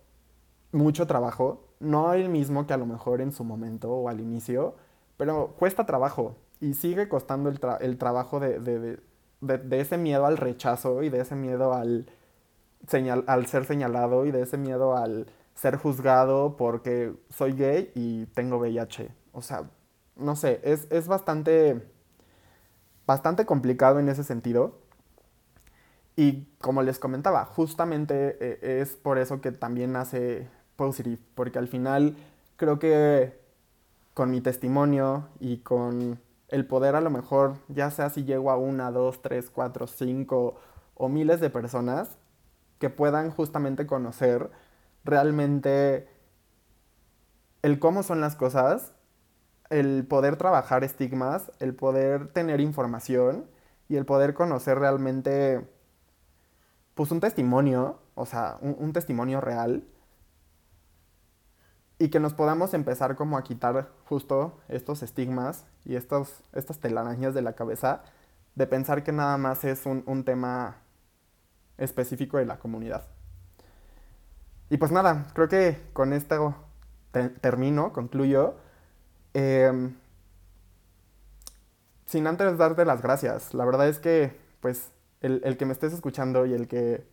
[0.72, 1.62] mucho trabajo.
[1.78, 4.74] No el mismo que a lo mejor en su momento o al inicio,
[5.18, 8.98] pero cuesta trabajo y sigue costando el, el trabajo de, de,
[9.42, 12.06] de, de, ese miedo al rechazo y de ese miedo al,
[12.88, 15.26] señal al ser señalado y de ese miedo al
[15.56, 19.10] ser juzgado porque soy gay y tengo VIH.
[19.32, 19.64] O sea,
[20.14, 21.82] no sé, es, es bastante,
[23.06, 24.78] bastante complicado en ese sentido.
[26.14, 31.68] Y como les comentaba, justamente eh, es por eso que también nace Positive, porque al
[31.68, 32.16] final
[32.56, 33.38] creo que
[34.14, 38.56] con mi testimonio y con el poder a lo mejor, ya sea si llego a
[38.56, 40.56] una, dos, tres, cuatro, cinco
[40.94, 42.16] o miles de personas
[42.78, 44.50] que puedan justamente conocer
[45.06, 46.08] realmente
[47.62, 48.92] el cómo son las cosas,
[49.70, 53.48] el poder trabajar estigmas, el poder tener información
[53.88, 55.68] y el poder conocer realmente
[56.94, 59.84] pues un testimonio, o sea, un, un, testimonio real,
[61.98, 67.34] y que nos podamos empezar como a quitar justo estos estigmas y estos, estas telarañas
[67.34, 68.02] de la cabeza
[68.54, 70.76] de pensar que nada más es un, un tema
[71.78, 73.04] específico de la comunidad.
[74.68, 76.54] Y pues nada, creo que con esto
[77.12, 78.56] te termino, concluyo.
[79.34, 79.90] Eh,
[82.06, 83.54] sin antes darte las gracias.
[83.54, 84.90] La verdad es que, pues,
[85.20, 87.04] el, el, que me estés escuchando y el que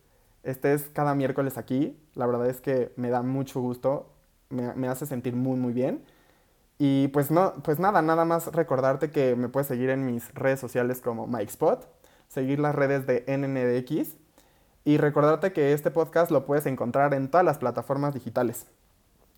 [0.42, 4.12] estés cada miércoles aquí, la verdad es que me da mucho gusto,
[4.50, 6.04] me, me hace sentir muy, muy bien.
[6.78, 10.60] Y pues, no, pues nada, nada más recordarte que me puedes seguir en mis redes
[10.60, 11.86] sociales como MikeSpot,
[12.28, 14.23] seguir las redes de NNDX
[14.84, 18.66] y recordarte que este podcast lo puedes encontrar en todas las plataformas digitales.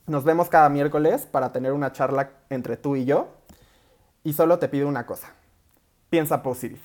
[0.07, 3.29] Nos vemos cada miércoles para tener una charla entre tú y yo.
[4.23, 5.35] Y solo te pido una cosa.
[6.11, 6.81] Piensa positive.